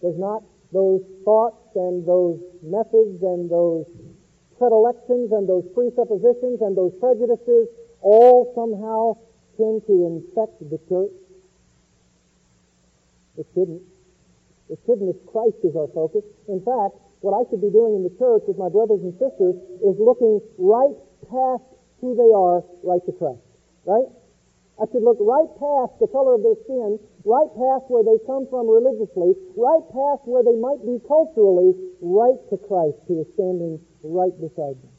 [0.01, 3.85] Does not those thoughts and those methods and those
[4.57, 7.67] predilections and those presuppositions and those prejudices
[8.01, 9.15] all somehow
[9.57, 11.15] tend to infect the church?
[13.37, 13.81] It shouldn't.
[14.69, 16.23] It shouldn't if Christ is our focus.
[16.47, 19.55] In fact, what I should be doing in the church with my brothers and sisters
[19.83, 20.95] is looking right
[21.27, 21.63] past
[21.99, 23.43] who they are right to Christ.
[23.83, 24.07] Right?
[24.79, 28.47] I should look right past the color of their skin, right past where they come
[28.47, 33.79] from religiously, right past where they might be culturally, right to Christ who is standing
[34.03, 34.93] right beside them.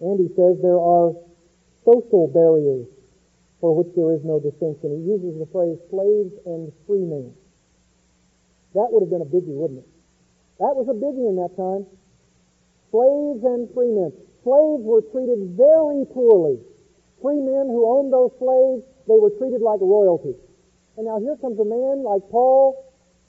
[0.00, 1.12] And he says there are
[1.84, 2.86] social barriers
[3.60, 4.96] for which there is no distinction.
[4.96, 7.36] He uses the phrase slaves and free men.
[8.72, 9.88] That would have been a biggie, wouldn't it?
[10.62, 11.84] That was a biggie in that time.
[12.88, 14.12] Slaves and free men.
[14.40, 16.64] Slaves were treated very poorly.
[17.22, 20.34] Free men who owned those slaves, they were treated like royalty.
[20.96, 22.76] And now here comes a man like Paul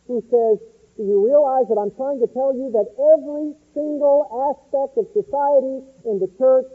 [0.08, 0.60] who says,
[0.98, 5.84] do you realize that I'm trying to tell you that every single aspect of society
[6.06, 6.68] in the church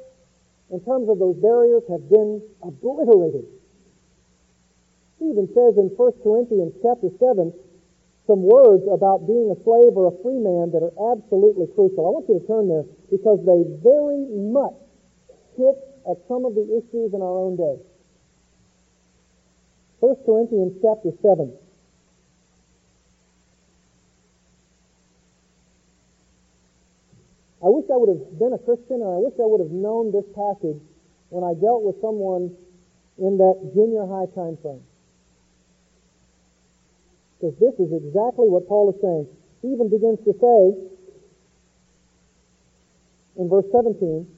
[0.71, 3.47] in terms of those barriers have been obliterated.
[5.19, 7.55] He even says in 1 Corinthians chapter 7
[8.27, 12.03] some words about being a slave or a free man that are absolutely crucial.
[12.03, 14.75] I want you to turn there because they very much
[15.55, 15.79] hit
[16.11, 17.77] at some of the issues in our own day.
[20.01, 21.53] 1 Corinthians chapter 7.
[27.65, 30.13] I wish I would have been a Christian and I wish I would have known
[30.13, 30.79] this passage
[31.31, 32.55] when I dealt with someone
[33.19, 34.85] in that junior high time frame.
[37.41, 39.27] Because this is exactly what Paul is saying.
[39.63, 40.61] He even begins to say
[43.37, 44.29] in verse 17,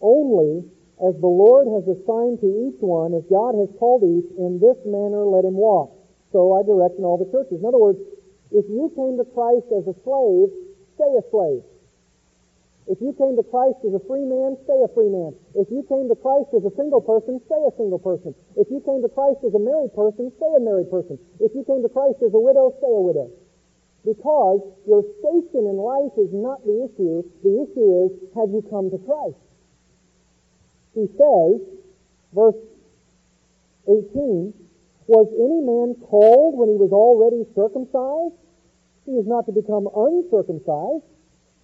[0.00, 0.64] only
[0.98, 4.78] as the Lord has assigned to each one, as God has called each, in this
[4.82, 5.94] manner let him walk.
[6.34, 7.62] So I direct in all the churches.
[7.62, 8.02] In other words,
[8.50, 10.50] if you came to Christ as a slave,
[10.98, 11.62] stay a slave.
[12.88, 15.36] If you came to Christ as a free man, stay a free man.
[15.52, 18.32] If you came to Christ as a single person, stay a single person.
[18.56, 21.20] If you came to Christ as a married person, stay a married person.
[21.36, 23.28] If you came to Christ as a widow, stay a widow.
[24.08, 27.28] Because your station in life is not the issue.
[27.44, 29.36] The issue is, have you come to Christ?
[30.98, 31.62] He says,
[32.34, 32.58] verse
[33.86, 34.50] 18,
[35.06, 38.34] was any man called when he was already circumcised?
[39.06, 41.06] He is not to become uncircumcised.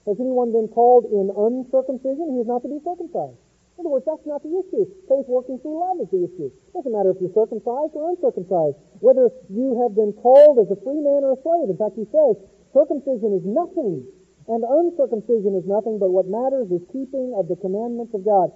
[0.06, 2.38] Has anyone been called in uncircumcision?
[2.38, 3.36] He is not to be circumcised.
[3.74, 4.86] In other words, that's not the issue.
[5.10, 6.46] Faith working through love is the issue.
[6.46, 10.78] It doesn't matter if you're circumcised or uncircumcised, whether you have been called as a
[10.86, 11.74] free man or a slave.
[11.74, 12.38] In fact, he says,
[12.70, 14.06] circumcision is nothing,
[14.46, 18.54] and uncircumcision is nothing, but what matters is keeping of the commandments of God.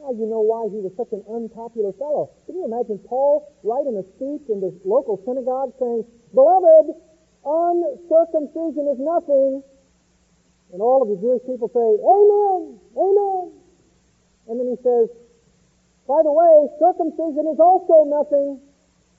[0.00, 2.32] Now you know why he was such an unpopular fellow.
[2.48, 6.96] Can you imagine Paul writing a speech in the local synagogue saying, Beloved,
[7.44, 9.60] uncircumcision is nothing.
[10.72, 13.60] And all of the Jewish people say, Amen, Amen.
[14.48, 15.12] And then he says,
[16.08, 18.58] by the way, circumcision is also nothing.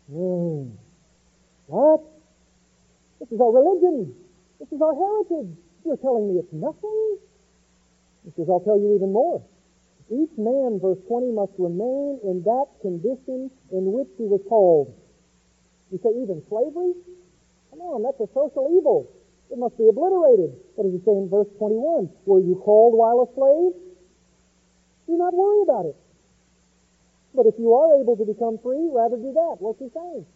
[0.10, 0.76] Hmm.
[1.70, 2.02] What?
[3.22, 4.18] This is our religion.
[4.60, 5.56] This is our heritage.
[5.86, 7.18] You're telling me it's nothing?
[8.26, 9.46] He says, I'll tell you even more.
[10.12, 14.92] Each man, verse 20, must remain in that condition in which he was called.
[15.88, 16.92] You say even slavery?
[17.72, 19.08] Come on, that's a social evil.
[19.48, 20.52] It must be obliterated.
[20.76, 22.12] What does he say in verse 21?
[22.28, 23.72] Were you called while a slave?
[25.08, 25.96] Do not worry about it.
[27.34, 29.64] But if you are able to become free, rather do that.
[29.64, 30.28] What's he saying?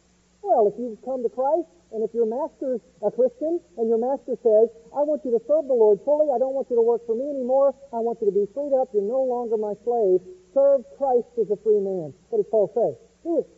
[0.45, 4.37] Well, if you've come to Christ, and if your master's a Christian, and your master
[4.45, 7.01] says, I want you to serve the Lord fully, I don't want you to work
[7.09, 10.21] for me anymore, I want you to be freed up, you're no longer my slave,
[10.53, 12.13] serve Christ as a free man.
[12.29, 12.93] What does Paul say?
[13.25, 13.49] Do it.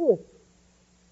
[0.00, 0.24] Do it.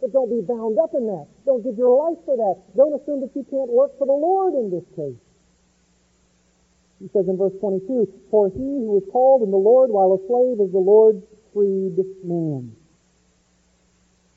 [0.01, 1.29] But don't be bound up in that.
[1.45, 2.57] Don't give your life for that.
[2.73, 5.21] Don't assume that you can't work for the Lord in this case.
[7.05, 10.21] He says in verse 22, For he who is called in the Lord while a
[10.25, 11.21] slave is the Lord's
[11.53, 12.80] freed man.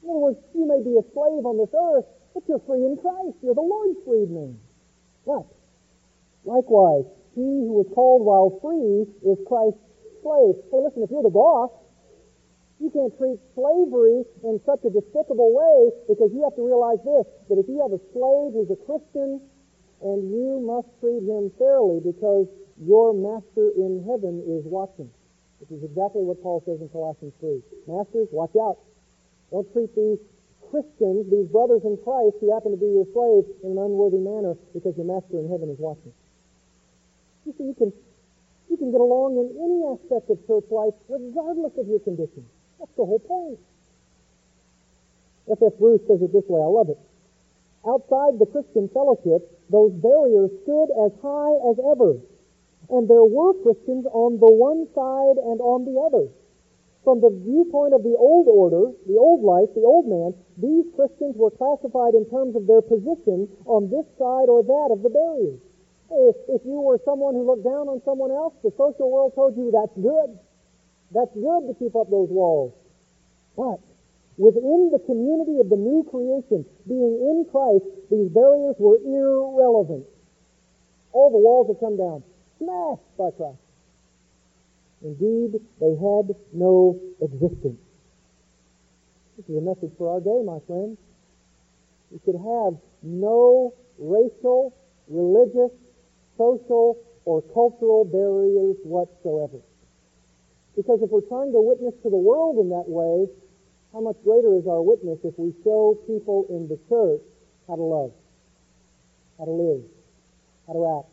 [0.04, 2.04] In other words, you may be a slave on this earth,
[2.36, 3.40] but you're free in Christ.
[3.40, 4.60] You're the Lord's freed man.
[5.24, 5.48] What?
[6.44, 9.80] Likewise, he who is called while free is Christ's
[10.20, 10.60] slave.
[10.76, 11.72] Hey, listen, if you're the boss,
[12.84, 17.24] you can't treat slavery in such a despicable way because you have to realize this,
[17.48, 19.40] that if you have a slave who's a Christian
[20.04, 25.08] and you must treat him fairly because your master in heaven is watching.
[25.64, 27.64] Which is exactly what Paul says in Colossians 3.
[27.88, 28.84] Masters, watch out.
[29.54, 30.18] Don't treat these
[30.74, 34.58] Christians, these brothers in Christ who happen to be your slaves in an unworthy manner
[34.74, 36.10] because your master in heaven is watching.
[37.46, 37.94] You see, you can,
[38.74, 42.50] you can get along in any aspect of church life regardless of your condition.
[42.82, 43.62] That's the whole point.
[45.46, 45.62] F.
[45.62, 45.78] F.
[45.78, 46.58] Bruce says it this way.
[46.58, 46.98] I love it.
[47.86, 52.18] Outside the Christian fellowship, those barriers stood as high as ever.
[52.90, 56.26] And there were Christians on the one side and on the other.
[57.04, 61.36] From the viewpoint of the old order, the old life, the old man, these Christians
[61.36, 65.60] were classified in terms of their position on this side or that of the barrier.
[66.12, 69.58] If, if you were someone who looked down on someone else, the social world told
[69.58, 70.40] you that's good.
[71.12, 72.72] That's good to keep up those walls.
[73.58, 73.84] But
[74.38, 80.06] Within the community of the new creation, being in Christ, these barriers were irrelevant.
[81.12, 82.24] All the walls have come down,
[82.58, 83.63] smashed by Christ.
[85.04, 87.80] Indeed, they had no existence.
[89.36, 90.98] This is a message for our day, my friends.
[92.10, 94.74] We should have no racial,
[95.10, 95.76] religious,
[96.38, 99.60] social, or cultural barriers whatsoever.
[100.76, 103.28] Because if we're trying to witness to the world in that way,
[103.92, 107.22] how much greater is our witness if we show people in the church
[107.68, 108.12] how to love,
[109.38, 109.84] how to live,
[110.66, 111.12] how to act,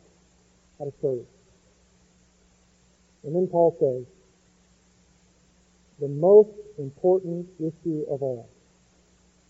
[0.78, 1.39] how to serve.
[3.24, 4.06] And then Paul says,
[6.00, 8.48] the most important issue of all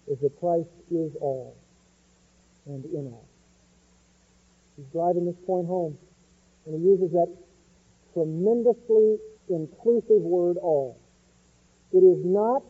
[0.08, 1.56] is that Christ is all
[2.66, 3.28] and in all.
[4.76, 5.96] He's driving this point home,
[6.66, 7.28] and he uses that
[8.12, 9.18] tremendously
[9.48, 10.98] inclusive word all.
[11.92, 12.62] It is not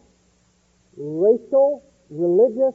[0.96, 2.74] racial, religious,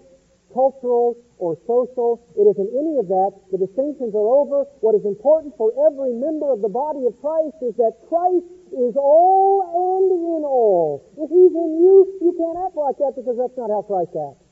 [0.54, 2.24] cultural, or social.
[2.40, 3.32] It isn't any of that.
[3.52, 4.64] The distinctions are over.
[4.80, 8.96] What is important for every member of the body of Christ is that Christ is
[8.96, 11.04] all and in all.
[11.20, 14.44] If He's in you, you can't act like that because that's not how Christ acts.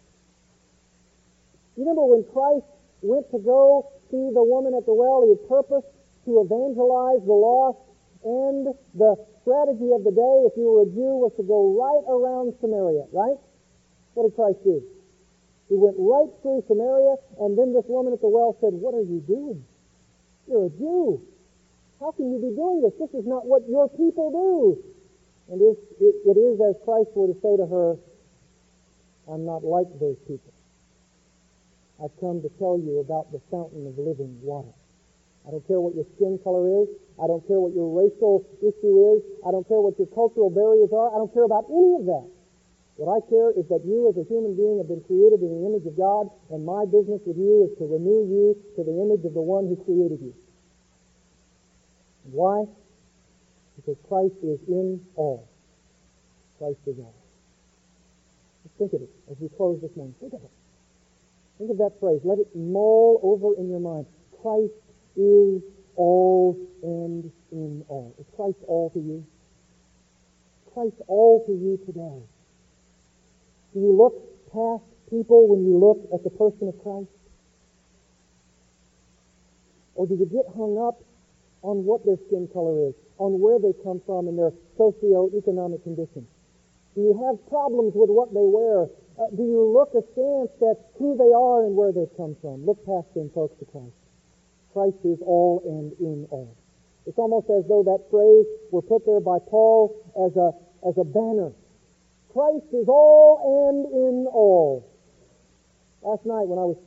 [1.76, 2.68] You remember when Christ
[3.02, 5.89] went to go see the woman at the well, He had purposed
[6.26, 7.80] to evangelize the lost,
[8.24, 12.04] and the strategy of the day, if you were a Jew, was to go right
[12.08, 13.36] around Samaria, right?
[14.16, 14.80] What did Christ do?
[15.70, 19.05] He went right through Samaria, and then this woman at the well said, What are
[19.05, 19.64] you doing?
[20.47, 21.24] You're a Jew.
[21.99, 22.93] How can you be doing this?
[22.99, 24.76] This is not what your people do.
[25.47, 27.95] And it, it, it is as Christ were to say to her,
[29.32, 30.51] I'm not like those people.
[32.03, 34.76] I've come to tell you about the fountain of living water.
[35.47, 36.88] I don't care what your skin color is.
[37.20, 39.20] I don't care what your racial issue is.
[39.47, 41.11] I don't care what your cultural barriers are.
[41.11, 42.28] I don't care about any of that.
[42.96, 45.66] What I care is that you as a human being have been created in the
[45.66, 49.26] image of God, and my business with you is to renew you to the image
[49.26, 50.34] of the one who created you.
[52.30, 52.66] Why?
[53.76, 55.50] Because Christ is in all.
[56.60, 57.18] Christ is all.
[58.62, 60.14] Just think of it as we close this morning.
[60.22, 60.52] Think of it.
[61.58, 62.22] Think of that phrase.
[62.24, 64.06] Let it mull over in your mind.
[64.41, 64.78] Christ
[65.18, 65.62] is
[65.96, 68.14] all and in all.
[68.20, 69.26] Is Christ all to you?
[70.74, 72.22] Christ all to you today?
[73.74, 74.13] Do you look
[74.53, 77.09] past people when you look at the person of Christ?
[79.95, 81.01] Or do you get hung up
[81.61, 86.30] on what their skin color is, on where they come from and their socio-economic conditions?
[86.93, 88.89] Do you have problems with what they wear?
[89.17, 92.65] Uh, do you look askance at who they are and where they've come from?
[92.65, 93.97] Look past them, folks, to Christ.
[94.74, 96.57] Christ is all and in all.
[97.05, 100.53] It's almost as though that phrase were put there by Paul as a,
[100.88, 101.53] as a banner.
[102.34, 104.89] Christ is all and in all.
[106.01, 106.81] Last night when I was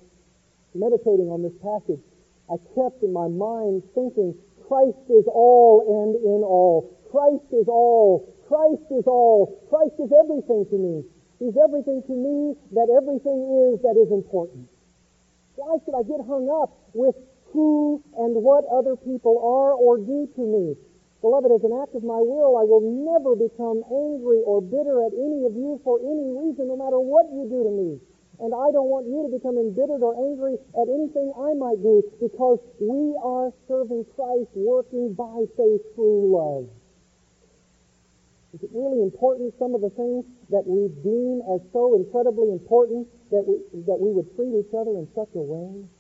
[0.75, 2.03] meditating on this passage,
[2.51, 4.35] I kept in my mind thinking,
[4.67, 6.99] Christ is all and in all.
[7.15, 8.27] Christ is all.
[8.51, 9.63] Christ is all.
[9.71, 11.07] Christ is everything to me.
[11.39, 13.39] He's everything to me that everything
[13.71, 14.67] is that is important.
[15.55, 17.15] Why should I get hung up with
[17.55, 20.75] who and what other people are or do to me?
[21.27, 25.11] Beloved, as an act of my will, I will never become angry or bitter at
[25.11, 27.99] any of you for any reason, no matter what you do to me.
[28.39, 31.99] And I don't want you to become embittered or angry at anything I might do
[32.23, 36.71] because we are serving Christ working by faith through love.
[38.55, 40.23] Is it really important, some of the things
[40.55, 44.95] that we deem as so incredibly important that we, that we would treat each other
[44.95, 45.91] in such a way?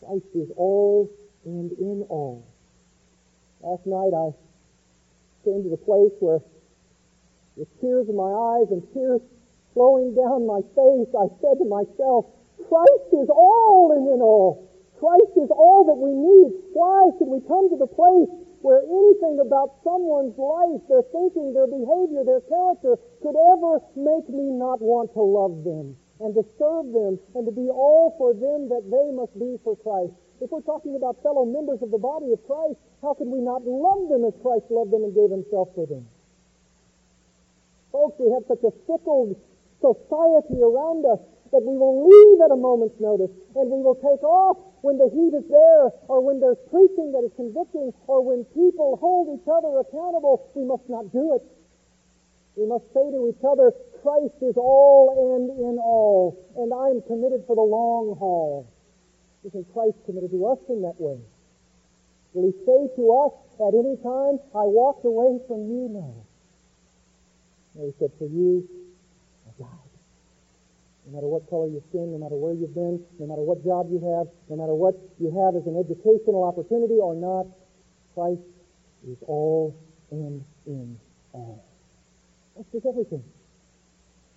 [0.00, 1.12] Christ is all
[1.44, 2.48] and in all.
[3.60, 4.30] Last night I
[5.44, 6.40] came to the place where
[7.58, 9.20] with tears in my eyes and tears
[9.74, 12.30] flowing down my face, I said to myself,
[12.70, 14.70] Christ is all and in all.
[14.98, 16.54] Christ is all that we need.
[16.74, 18.30] Why should we come to the place
[18.62, 24.50] where anything about someone's life, their thinking, their behavior, their character could ever make me
[24.54, 28.66] not want to love them and to serve them and to be all for them
[28.70, 30.14] that they must be for Christ?
[30.40, 33.66] If we're talking about fellow members of the body of Christ, how can we not
[33.66, 36.06] love them as Christ loved them and gave himself for them?
[37.90, 39.34] Folks, we have such a fickle
[39.82, 41.18] society around us
[41.50, 45.10] that we will leave at a moment's notice and we will take off when the
[45.10, 49.48] heat is there or when there's preaching that is convicting or when people hold each
[49.48, 50.50] other accountable.
[50.54, 51.42] We must not do it.
[52.54, 53.72] We must say to each other,
[54.02, 58.66] Christ is all and in all, and I'm committed for the long haul.
[59.48, 61.16] Isn't Christ committed to us in that way?
[62.34, 63.32] Will he say to us
[63.64, 65.88] at any time, I walked away from you?
[65.88, 66.26] No.
[67.74, 68.68] No, he said, for you,
[69.58, 69.88] God.
[71.06, 73.88] no matter what color your skin, no matter where you've been, no matter what job
[73.88, 77.48] you have, no matter what you have as an educational opportunity or not,
[78.12, 78.44] Christ
[79.08, 79.72] is all
[80.10, 80.98] and in
[81.32, 81.64] all.
[82.56, 83.24] That's just everything.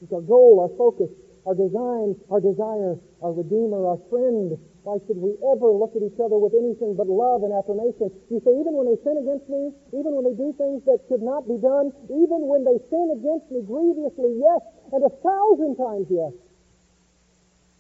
[0.02, 1.12] It's our goal, our focus,
[1.46, 4.58] our design, our desire, our Redeemer, our friend.
[4.82, 8.10] Why should we ever look at each other with anything but love and affirmation?
[8.34, 11.22] You say, even when they sin against me, even when they do things that should
[11.22, 16.10] not be done, even when they sin against me grievously, yes, and a thousand times
[16.10, 16.34] yes.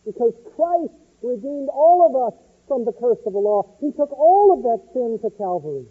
[0.06, 2.38] Because Christ redeemed all of us
[2.70, 3.66] from the curse of the law.
[3.82, 5.86] He took all of that sin to Calvary.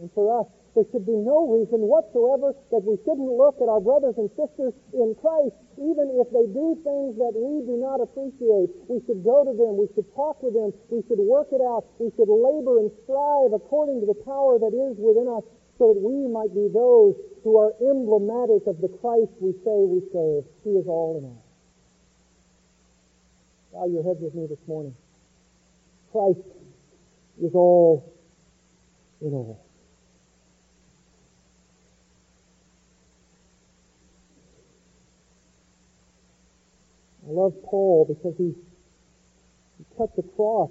[0.00, 0.46] And for us,
[0.78, 4.70] there should be no reason whatsoever that we shouldn't look at our brothers and sisters
[4.94, 8.70] in Christ, even if they do things that we do not appreciate.
[8.86, 9.74] We should go to them.
[9.74, 10.70] We should talk with them.
[10.86, 11.90] We should work it out.
[11.98, 15.42] We should labor and strive according to the power that is within us
[15.82, 19.98] so that we might be those who are emblematic of the Christ we say we
[20.14, 20.46] serve.
[20.62, 21.42] He is all in all.
[23.74, 24.94] Bow your heads with me this morning.
[26.14, 26.46] Christ
[27.42, 28.14] is all
[29.18, 29.58] in all.
[37.28, 38.54] I love Paul because he,
[39.78, 40.70] he cuts across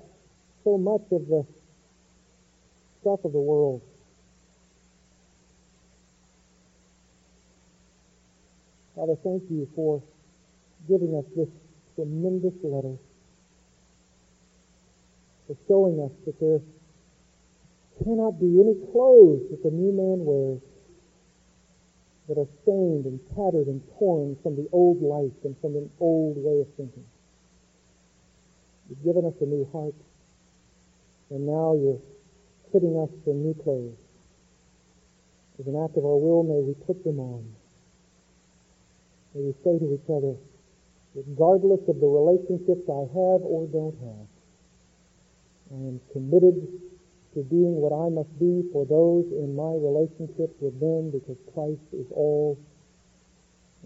[0.63, 1.45] so much of the
[3.01, 3.81] stuff of the world.
[8.95, 10.01] Father, thank you for
[10.87, 11.49] giving us this
[11.95, 12.97] tremendous letter
[15.47, 16.59] for showing us that there
[18.03, 20.61] cannot be any clothes that the new man wears
[22.27, 26.35] that are stained and tattered and torn from the old life and from an old
[26.37, 27.05] way of thinking.
[28.89, 29.95] You've given us a new heart,
[31.29, 32.01] and now you're
[32.71, 33.97] fitting us for new clothes.
[35.59, 37.43] As an act of our will, may we put them on.
[39.33, 40.35] May we say to each other,
[41.15, 44.27] regardless of the relationships I have or don't have.
[45.71, 46.67] I am committed
[47.37, 51.85] to being what I must be for those in my relationship with them because Christ
[51.93, 52.57] is all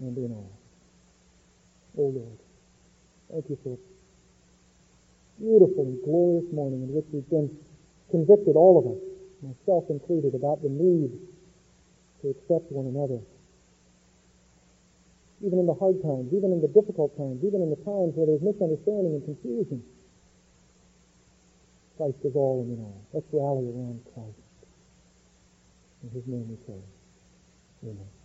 [0.00, 0.56] and in all.
[2.00, 2.40] Oh Lord,
[3.28, 3.76] thank you for
[5.36, 7.52] beautiful and glorious morning in which we've been
[8.08, 9.00] convicted, all of us,
[9.44, 11.12] myself included, about the need
[12.24, 13.20] to accept one another.
[15.44, 18.24] Even in the hard times, even in the difficult times, even in the times where
[18.24, 19.84] there's misunderstanding and confusion.
[21.96, 23.06] Christ is all in all.
[23.12, 24.38] Let's rally around Christ.
[26.02, 26.82] In His name we pray.
[27.84, 28.21] Amen.